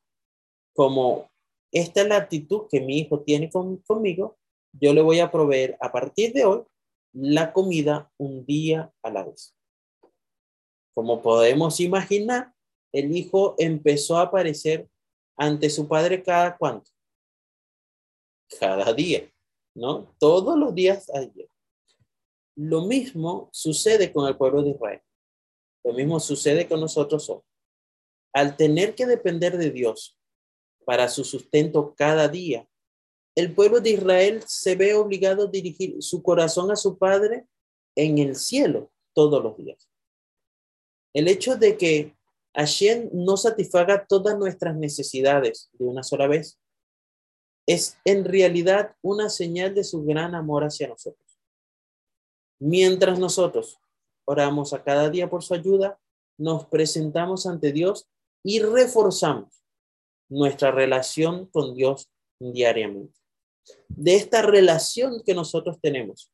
como 0.73 1.29
esta 1.71 2.01
es 2.01 2.07
la 2.07 2.17
actitud 2.17 2.63
que 2.69 2.81
mi 2.81 2.99
hijo 2.99 3.21
tiene 3.21 3.49
conmigo, 3.49 4.37
yo 4.71 4.93
le 4.93 5.01
voy 5.01 5.19
a 5.19 5.31
proveer 5.31 5.77
a 5.81 5.91
partir 5.91 6.33
de 6.33 6.45
hoy 6.45 6.63
la 7.13 7.53
comida 7.53 8.11
un 8.17 8.45
día 8.45 8.91
a 9.03 9.09
la 9.09 9.23
vez. 9.23 9.55
Como 10.93 11.21
podemos 11.21 11.79
imaginar, 11.79 12.53
el 12.91 13.15
hijo 13.15 13.55
empezó 13.57 14.17
a 14.17 14.23
aparecer 14.23 14.89
ante 15.37 15.69
su 15.69 15.87
padre 15.87 16.23
cada 16.23 16.57
cuánto? 16.57 16.89
Cada 18.59 18.93
día, 18.93 19.29
¿no? 19.73 20.15
Todos 20.19 20.57
los 20.57 20.73
días 20.73 21.09
ayer. 21.13 21.49
Lo 22.55 22.81
mismo 22.81 23.49
sucede 23.51 24.13
con 24.13 24.27
el 24.27 24.37
pueblo 24.37 24.63
de 24.63 24.71
Israel. 24.71 25.01
Lo 25.83 25.93
mismo 25.93 26.19
sucede 26.19 26.67
con 26.67 26.79
nosotros 26.79 27.29
hoy. 27.29 27.41
Al 28.33 28.55
tener 28.55 28.95
que 28.95 29.05
depender 29.05 29.57
de 29.57 29.71
Dios 29.71 30.17
para 30.85 31.09
su 31.09 31.23
sustento 31.23 31.93
cada 31.95 32.27
día, 32.27 32.67
el 33.35 33.53
pueblo 33.53 33.81
de 33.81 33.91
Israel 33.91 34.43
se 34.47 34.75
ve 34.75 34.93
obligado 34.93 35.43
a 35.43 35.51
dirigir 35.51 36.01
su 36.01 36.23
corazón 36.23 36.71
a 36.71 36.75
su 36.75 36.97
Padre 36.97 37.45
en 37.95 38.17
el 38.17 38.35
cielo 38.35 38.91
todos 39.13 39.43
los 39.43 39.57
días. 39.57 39.89
El 41.13 41.27
hecho 41.27 41.55
de 41.55 41.77
que 41.77 42.15
Hashem 42.55 43.09
no 43.11 43.37
satisfaga 43.37 44.05
todas 44.07 44.37
nuestras 44.37 44.75
necesidades 44.75 45.69
de 45.73 45.85
una 45.85 46.03
sola 46.03 46.27
vez, 46.27 46.59
es 47.67 47.97
en 48.05 48.25
realidad 48.25 48.95
una 49.01 49.29
señal 49.29 49.73
de 49.73 49.83
su 49.83 50.03
gran 50.03 50.35
amor 50.35 50.63
hacia 50.63 50.87
nosotros. 50.87 51.39
Mientras 52.59 53.19
nosotros 53.19 53.79
oramos 54.25 54.73
a 54.73 54.83
cada 54.83 55.09
día 55.09 55.29
por 55.29 55.43
su 55.43 55.53
ayuda, 55.53 55.99
nos 56.37 56.65
presentamos 56.67 57.45
ante 57.45 57.71
Dios 57.71 58.07
y 58.43 58.59
reforzamos 58.59 59.63
nuestra 60.29 60.71
relación 60.71 61.47
con 61.47 61.75
Dios 61.75 62.09
diariamente. 62.39 63.19
De 63.87 64.15
esta 64.15 64.41
relación 64.41 65.23
que 65.25 65.33
nosotros 65.33 65.79
tenemos, 65.81 66.31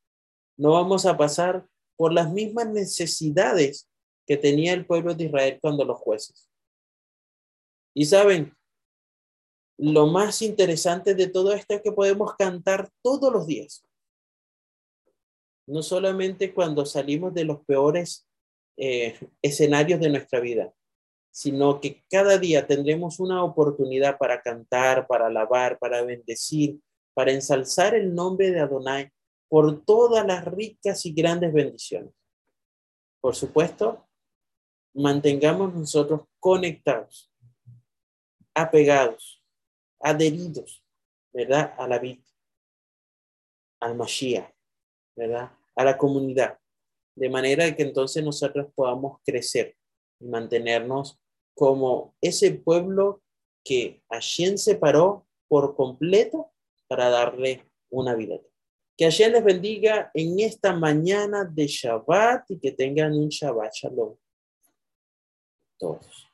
no 0.57 0.73
vamos 0.73 1.05
a 1.05 1.17
pasar 1.17 1.65
por 1.95 2.13
las 2.13 2.31
mismas 2.31 2.67
necesidades 2.67 3.87
que 4.25 4.37
tenía 4.37 4.73
el 4.73 4.85
pueblo 4.85 5.13
de 5.13 5.25
Israel 5.25 5.59
cuando 5.61 5.85
los 5.85 5.97
jueces. 5.99 6.49
Y 7.93 8.05
saben, 8.05 8.55
lo 9.77 10.07
más 10.07 10.41
interesante 10.41 11.15
de 11.15 11.27
todo 11.27 11.53
esto 11.53 11.73
es 11.73 11.81
que 11.81 11.91
podemos 11.91 12.35
cantar 12.35 12.89
todos 13.01 13.33
los 13.33 13.47
días. 13.47 13.85
No 15.67 15.81
solamente 15.81 16.53
cuando 16.53 16.85
salimos 16.85 17.33
de 17.33 17.45
los 17.45 17.65
peores 17.65 18.27
eh, 18.77 19.19
escenarios 19.41 19.99
de 19.99 20.09
nuestra 20.09 20.39
vida, 20.39 20.73
sino 21.31 21.79
que 21.79 22.03
cada 22.09 22.37
día 22.37 22.67
tendremos 22.67 23.19
una 23.19 23.43
oportunidad 23.43 24.17
para 24.17 24.41
cantar, 24.41 25.07
para 25.07 25.27
alabar, 25.27 25.79
para 25.79 26.03
bendecir, 26.03 26.79
para 27.13 27.31
ensalzar 27.31 27.95
el 27.95 28.13
nombre 28.13 28.51
de 28.51 28.59
Adonai 28.59 29.09
por 29.49 29.83
todas 29.83 30.25
las 30.25 30.45
ricas 30.45 31.05
y 31.05 31.13
grandes 31.13 31.53
bendiciones. 31.53 32.13
Por 33.21 33.35
supuesto, 33.35 34.07
mantengamos 34.93 35.73
nosotros 35.73 36.21
conectados, 36.39 37.31
apegados, 38.53 39.43
adheridos, 39.99 40.83
¿verdad? 41.33 41.73
A 41.77 41.87
la 41.87 41.99
vida, 41.99 42.23
al 43.79 43.95
Mashiach, 43.95 44.53
¿verdad? 45.15 45.51
A 45.75 45.83
la 45.83 45.97
comunidad, 45.97 46.59
de 47.15 47.29
manera 47.29 47.75
que 47.75 47.83
entonces 47.83 48.23
nosotros 48.23 48.67
podamos 48.75 49.19
crecer 49.23 49.77
y 50.19 50.25
mantenernos 50.25 51.19
como 51.53 52.15
ese 52.21 52.51
pueblo 52.51 53.21
que 53.63 54.01
se 54.19 54.57
separó 54.57 55.27
por 55.47 55.75
completo 55.75 56.51
para 56.87 57.09
darle 57.09 57.69
una 57.89 58.15
vida. 58.15 58.39
Que 58.97 59.05
Hashem 59.05 59.31
les 59.31 59.43
bendiga 59.43 60.11
en 60.13 60.39
esta 60.39 60.73
mañana 60.73 61.43
de 61.45 61.67
Shabbat 61.67 62.51
y 62.51 62.59
que 62.59 62.71
tengan 62.71 63.13
un 63.13 63.29
Shabbat 63.29 63.73
Shalom. 63.73 64.15
Todos. 65.81 66.30